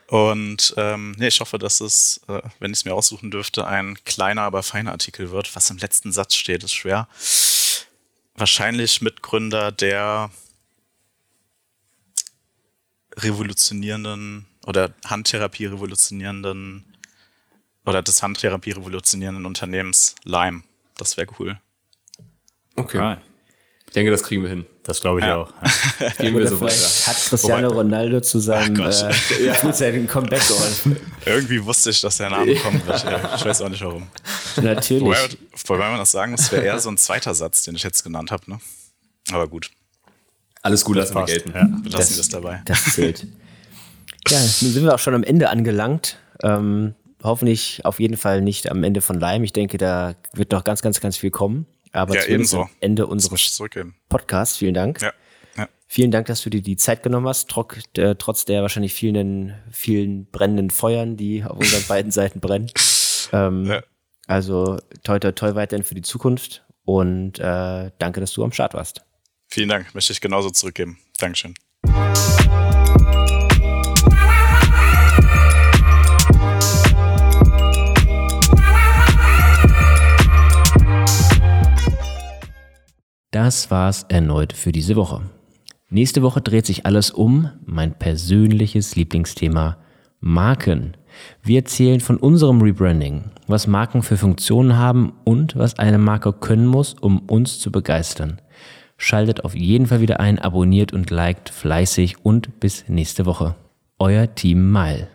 [0.08, 3.96] Und ähm, nee, ich hoffe, dass es, äh, wenn ich es mir aussuchen dürfte, ein
[4.04, 5.56] kleiner, aber feiner Artikel wird.
[5.56, 7.08] Was im letzten Satz steht, ist schwer.
[8.34, 10.30] Wahrscheinlich Mitgründer der
[13.16, 16.84] revolutionierenden oder Handtherapie revolutionierenden
[17.84, 20.62] oder des Handtherapie revolutionierenden Unternehmens Lime.
[20.96, 21.58] Das wäre cool.
[22.76, 22.98] Okay.
[22.98, 23.22] Ah.
[23.86, 24.64] Ich denke, das kriegen wir hin.
[24.84, 25.36] Das glaube ich ja.
[25.36, 25.52] auch.
[26.18, 26.74] Gehen wir so weiter.
[26.74, 29.54] Hat Cristiano Ronaldo zu seinem äh, ja.
[29.54, 30.96] frühzeitigen Comeback geholfen.
[31.26, 32.82] Irgendwie wusste ich, dass der Name kommt.
[32.88, 34.08] Ich, ich weiß auch nicht warum.
[34.56, 35.02] Natürlich.
[35.02, 35.28] Wobei,
[35.66, 38.30] wobei man das sagen muss, wäre eher so ein zweiter Satz, den ich jetzt genannt
[38.30, 38.50] habe.
[38.50, 38.60] Ne?
[39.30, 39.70] Aber gut.
[40.62, 41.50] Alles gut, lassen wir gelten.
[41.50, 41.68] Ja.
[41.82, 42.62] Wir lassen das, das dabei.
[42.64, 43.26] Das zählt.
[44.28, 46.18] Ja, nun sind wir auch schon am Ende angelangt.
[46.42, 49.44] Ähm, hoffentlich auf jeden Fall nicht am Ende von Leim.
[49.44, 51.66] Ich denke, da wird noch ganz, ganz, ganz viel kommen.
[51.92, 52.68] Aber ja, ebenso.
[52.80, 53.60] Ende unseres
[54.08, 54.56] Podcasts.
[54.56, 55.02] Vielen Dank.
[55.02, 55.12] Ja.
[55.56, 55.68] Ja.
[55.86, 59.54] Vielen Dank, dass du dir die Zeit genommen hast, trock, äh, trotz der wahrscheinlich vielen,
[59.70, 62.70] vielen brennenden Feuern, die auf unseren beiden Seiten brennen.
[63.32, 63.82] Ähm, ja.
[64.26, 68.72] Also toi, toi, toi weiterhin für die Zukunft und äh, danke, dass du am Start
[68.72, 69.04] warst.
[69.48, 70.98] Vielen Dank, möchte ich genauso zurückgeben.
[71.18, 71.54] Dankeschön.
[83.32, 85.22] Das war's erneut für diese Woche.
[85.88, 89.78] Nächste Woche dreht sich alles um mein persönliches Lieblingsthema
[90.20, 90.98] Marken.
[91.42, 96.66] Wir erzählen von unserem Rebranding, was Marken für Funktionen haben und was eine Marke können
[96.66, 98.38] muss, um uns zu begeistern.
[98.98, 103.54] Schaltet auf jeden Fall wieder ein, abonniert und liked fleißig und bis nächste Woche.
[103.98, 105.08] Euer Team Mile.